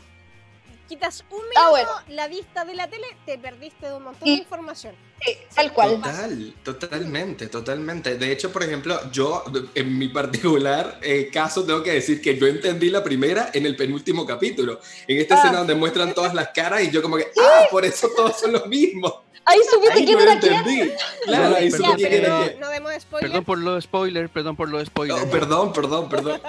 quitas 0.87 1.25
un 1.31 1.40
ah, 1.57 1.70
minuto 1.75 1.92
la 2.09 2.29
vista 2.29 2.64
de 2.64 2.75
la 2.75 2.88
tele, 2.88 3.07
te 3.25 3.38
perdiste 3.38 3.87
de 3.87 3.94
un 3.94 4.05
montón 4.05 4.27
de 4.27 4.35
información. 4.35 4.94
Sí, 5.25 5.37
tal 5.55 5.72
cual. 5.72 5.96
Total, 5.96 6.55
totalmente, 6.62 7.46
totalmente. 7.49 8.16
De 8.16 8.33
hecho, 8.33 8.53
por 8.53 8.62
ejemplo, 8.62 8.99
yo 9.11 9.44
en 9.75 9.99
mi 9.99 10.09
particular 10.09 10.99
eh, 11.03 11.31
caso 11.33 11.64
tengo 11.64 11.83
que 11.83 11.92
decir 11.92 12.20
que 12.20 12.38
yo 12.38 12.46
entendí 12.46 12.90
la 12.90 13.03
primera 13.03 13.51
en 13.53 13.66
el 13.66 13.77
penúltimo 13.77 14.27
capítulo. 14.27 14.81
En 15.07 15.18
esta 15.18 15.37
ah. 15.37 15.38
escena 15.38 15.59
donde 15.59 15.75
muestran 15.75 16.14
todas 16.14 16.35
las 16.35 16.49
caras 16.49 16.83
y 16.83 16.90
yo 16.90 17.03
como 17.03 17.16
que, 17.16 17.29
ah, 17.40 17.64
por 17.70 17.85
eso 17.85 18.09
todos 18.14 18.38
son 18.38 18.53
los 18.53 18.66
mismos. 18.66 19.12
Ahí 19.49 19.61
supiste 19.70 20.05
quién 20.05 20.20
era 20.20 20.40
quién. 20.40 20.92
Claro, 21.25 21.57
ahí 21.57 21.70
supiste 21.70 22.09
quién 22.09 22.25
era 22.25 22.42
quién. 22.42 22.61
No 22.61 22.68
demos 22.68 22.92
spoiler. 23.01 23.31
Perdón 23.31 23.44
por 23.44 23.59
los 23.59 23.85
spoilers, 23.85 24.31
perdón 24.31 24.57
por 24.57 24.68
los 24.68 24.87
spoilers. 24.87 25.25
perdón, 25.27 25.72
perdón, 25.72 26.09
perdón. 26.09 26.40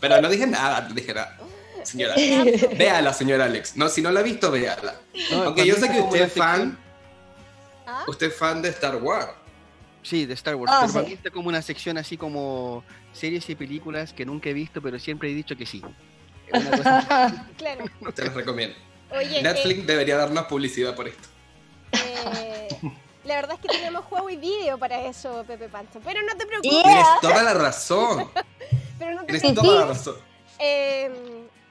Pero 0.00 0.20
no 0.20 0.28
dije 0.28 0.46
nada, 0.46 0.88
dije 0.92 1.14
nada 1.14 1.38
señora 1.84 2.14
Véala, 2.78 3.12
señora 3.12 3.44
Alex. 3.44 3.76
No, 3.76 3.88
si 3.88 4.02
no 4.02 4.10
la 4.10 4.20
ha 4.20 4.22
visto, 4.22 4.50
véala. 4.50 4.94
Aunque 5.32 5.66
yo 5.66 5.76
sé 5.76 5.90
que 5.90 6.00
usted 6.00 6.22
es 6.22 6.32
fan. 6.32 6.78
¿Ah? 7.86 8.04
Usted 8.08 8.28
es 8.28 8.36
fan 8.36 8.62
de 8.62 8.70
Star 8.70 8.96
Wars. 8.96 9.32
Sí, 10.02 10.26
de 10.26 10.34
Star 10.34 10.54
Wars. 10.56 10.70
Ah, 10.74 10.86
pero 10.92 11.06
sí. 11.06 11.18
como 11.32 11.48
una 11.48 11.62
sección 11.62 11.96
así 11.96 12.16
como 12.16 12.84
series 13.12 13.48
y 13.48 13.54
películas 13.54 14.12
que 14.12 14.26
nunca 14.26 14.50
he 14.50 14.52
visto, 14.52 14.82
pero 14.82 14.98
siempre 14.98 15.30
he 15.30 15.34
dicho 15.34 15.56
que 15.56 15.66
sí. 15.66 15.82
claro. 17.56 17.84
Te 18.14 18.24
las 18.24 18.34
recomiendo. 18.34 18.76
Netflix 19.42 19.80
eh, 19.80 19.84
debería 19.86 20.16
darnos 20.16 20.44
publicidad 20.44 20.94
por 20.94 21.08
esto. 21.08 21.28
Eh, 21.92 22.68
la 23.24 23.36
verdad 23.36 23.54
es 23.54 23.60
que 23.60 23.68
tenemos 23.68 24.04
juego 24.04 24.28
y 24.28 24.36
video 24.36 24.76
para 24.76 25.06
eso, 25.06 25.44
Pepe 25.46 25.68
Pancho. 25.68 26.00
Pero 26.04 26.20
no 26.22 26.36
te 26.36 26.46
preocupes. 26.46 26.82
Tienes 26.82 27.06
toda 27.22 27.42
la 27.42 27.54
razón. 27.54 28.30
pero 28.98 29.14
no 29.14 29.24
te 29.24 29.38
Tienes 29.38 29.54
toda 29.54 29.80
la 29.80 29.86
razón. 29.86 30.16
Eh, 30.58 31.10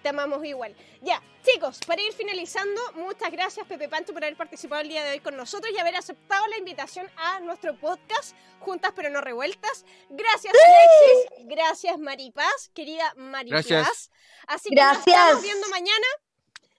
te 0.03 0.09
amamos 0.09 0.45
igual. 0.45 0.75
Ya, 1.01 1.23
chicos, 1.43 1.79
para 1.87 2.01
ir 2.01 2.11
finalizando, 2.13 2.81
muchas 2.95 3.31
gracias 3.31 3.65
Pepe 3.65 3.87
Pancho 3.87 4.13
por 4.13 4.23
haber 4.23 4.35
participado 4.35 4.81
el 4.81 4.89
día 4.89 5.03
de 5.03 5.11
hoy 5.11 5.19
con 5.21 5.35
nosotros 5.35 5.73
y 5.73 5.79
haber 5.79 5.95
aceptado 5.95 6.45
la 6.47 6.57
invitación 6.57 7.09
a 7.15 7.39
nuestro 7.39 7.75
podcast, 7.79 8.35
Juntas 8.59 8.91
pero 8.95 9.09
no 9.09 9.21
revueltas. 9.21 9.85
Gracias 10.09 10.53
Alexis, 10.53 11.47
gracias 11.47 11.97
Maripaz, 11.97 12.69
querida 12.73 13.13
Maripaz. 13.15 14.11
Así 14.45 14.69
que 14.69 14.75
gracias. 14.75 15.05
nos 15.05 15.07
estamos 15.07 15.41
viendo 15.41 15.67
mañana. 15.69 16.07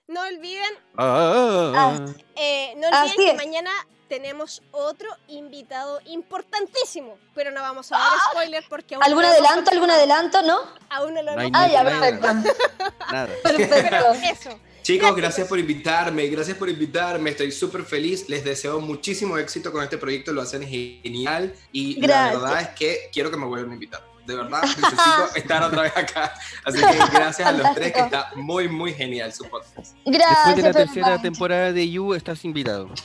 No 0.07 0.21
olviden, 0.21 0.71
ah, 0.97 1.73
ah. 1.75 2.05
eh, 2.35 2.75
no 2.77 2.87
olviden 2.87 3.15
que 3.17 3.33
mañana 3.33 3.71
tenemos 4.07 4.61
otro 4.71 5.09
invitado 5.27 5.99
importantísimo, 6.05 7.17
pero 7.33 7.51
no 7.51 7.61
vamos 7.61 7.91
a 7.91 7.97
dar 7.97 8.07
¡Ah! 8.11 8.31
spoiler 8.31 8.63
porque 8.69 8.95
aún 8.95 9.03
¿Algún 9.03 9.25
adelanto, 9.25 9.71
algún 9.71 9.91
adelanto, 9.91 10.41
no? 10.41 10.59
Aún 10.89 11.13
no 11.13 11.21
lo 11.21 11.35
no 11.35 11.49
Ah, 11.53 11.67
ya, 11.67 11.83
perfecto. 11.83 12.27
Nada. 13.11 13.29
Perfecto. 13.43 14.13
eso. 14.31 14.59
Chicos, 14.81 15.15
gracias 15.15 15.47
por 15.47 15.57
invitarme, 15.57 16.27
gracias 16.27 16.57
por 16.57 16.69
invitarme, 16.69 17.31
estoy 17.31 17.51
súper 17.51 17.83
feliz, 17.83 18.29
les 18.29 18.43
deseo 18.43 18.79
muchísimo 18.79 19.35
éxito 19.37 19.71
con 19.71 19.83
este 19.83 19.97
proyecto, 19.97 20.31
lo 20.31 20.41
hacen 20.41 20.61
genial 20.61 21.55
y 21.71 21.99
la 22.05 22.33
verdad 22.33 22.61
es 22.61 22.69
que 22.69 23.09
quiero 23.11 23.31
que 23.31 23.37
me 23.37 23.47
vuelvan 23.47 23.71
a 23.71 23.73
invitar. 23.73 24.14
De 24.25 24.35
verdad 24.35 24.61
necesito 24.63 25.35
estar 25.35 25.63
otra 25.63 25.83
vez 25.83 25.97
acá. 25.97 26.33
Así 26.63 26.79
que 26.79 26.97
gracias 27.13 27.47
a 27.47 27.51
los 27.51 27.75
tres, 27.75 27.93
que 27.93 27.99
está 27.99 28.31
muy, 28.35 28.67
muy 28.67 28.93
genial 28.93 29.31
su 29.33 29.47
podcast. 29.49 29.95
Gracias. 30.05 30.45
Después 30.45 30.55
de 30.55 30.61
la 30.63 30.73
tercera 30.73 31.21
temporada 31.21 31.71
de 31.71 31.89
You, 31.89 32.13
estás 32.13 32.43
invitado. 32.45 32.89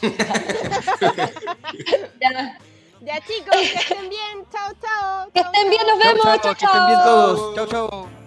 Ya. 2.20 2.58
Ya 3.02 3.18
chicos, 3.20 3.56
que 3.56 3.78
estén 3.78 4.10
bien. 4.10 4.44
Chao, 4.52 4.70
chao. 4.80 5.30
Que 5.32 5.40
estén 5.40 5.70
bien, 5.70 5.82
nos 5.86 5.98
vemos. 5.98 6.22
Chao, 6.22 6.38
Chao, 6.38 6.54
que 6.54 6.64
estén 6.66 6.86
bien 6.86 6.98
todos. 7.02 7.54
Chao, 7.54 7.66
chao. 7.66 8.19